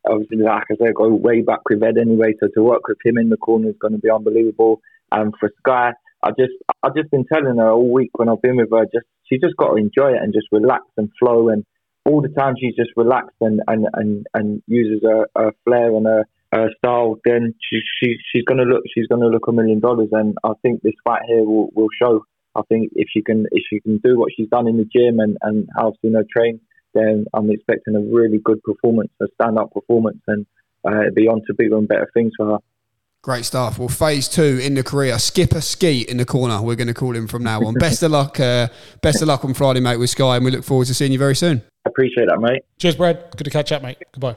[0.09, 2.33] obviously, like I said, go way back with Ed anyway.
[2.39, 4.81] So to work with him in the corner is going to be unbelievable.
[5.11, 8.57] And for Skye, I just I've just been telling her all week when I've been
[8.57, 11.49] with her, just she just got to enjoy it and just relax and flow.
[11.49, 11.65] And
[12.05, 16.05] all the time she's just relaxed and and and, and uses her, her flair and
[16.05, 17.17] her, her style.
[17.25, 20.09] Then she, she she's going to look she's to look a million dollars.
[20.13, 22.23] And I think this fight here will will show.
[22.57, 25.19] I think if she can if she can do what she's done in the gym
[25.19, 26.59] and, and how I've seen her train,
[26.93, 30.45] then I'm expecting a really good performance, a stand up performance, and
[30.85, 32.57] uh, be on to bigger and better things for her.
[33.21, 33.77] Great stuff.
[33.77, 36.61] Well, phase two in the career, Skipper Skeete in the corner.
[36.61, 37.73] We're going to call him from now on.
[37.73, 38.39] best of luck.
[38.39, 38.69] Uh,
[39.01, 41.19] best of luck on Friday, mate, with Skye, and we look forward to seeing you
[41.19, 41.61] very soon.
[41.85, 42.63] I appreciate that, mate.
[42.79, 43.31] Cheers, Brad.
[43.35, 43.97] Good to catch up, mate.
[44.13, 44.35] Goodbye.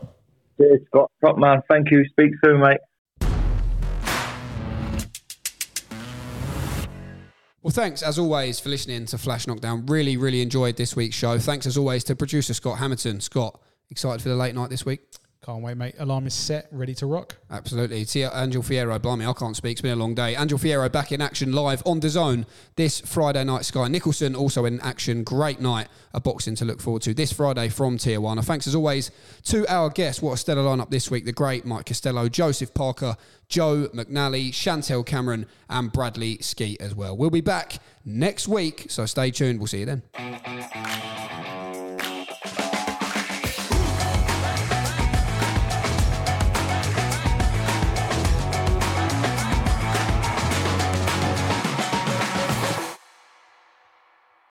[0.59, 1.11] Cheers, Scott.
[1.25, 1.63] Top man.
[1.71, 2.05] Thank you.
[2.11, 2.81] Speak soon, mate.
[7.63, 9.85] Well, thanks as always for listening to Flash Knockdown.
[9.85, 11.39] Really, really enjoyed this week's show.
[11.39, 13.21] Thanks as always to producer Scott Hamilton.
[13.21, 15.03] Scott, excited for the late night this week?
[15.43, 15.95] Can't wait, mate.
[15.99, 17.37] Alarm is set, ready to rock.
[17.51, 18.05] Absolutely.
[18.05, 19.73] Tia uh, Angel Fierro, blimey, I can't speak.
[19.73, 20.37] It's been a long day.
[20.37, 22.45] Angel Fierro back in action live on DAZN
[22.77, 23.65] this Friday night.
[23.65, 25.25] Skye Nicolson also in action.
[25.25, 28.45] Great night of boxing to look forward to this Friday from Tijuana.
[28.45, 29.11] Thanks as always
[29.45, 30.21] to our guests.
[30.21, 31.25] What a stellar lineup this week.
[31.25, 33.17] The great Mike Costello, Joseph Parker,
[33.49, 37.17] Joe McNally, Chantelle Cameron, and Bradley Skeete as well.
[37.17, 39.59] We'll be back next week, so stay tuned.
[39.59, 40.03] We'll see you then.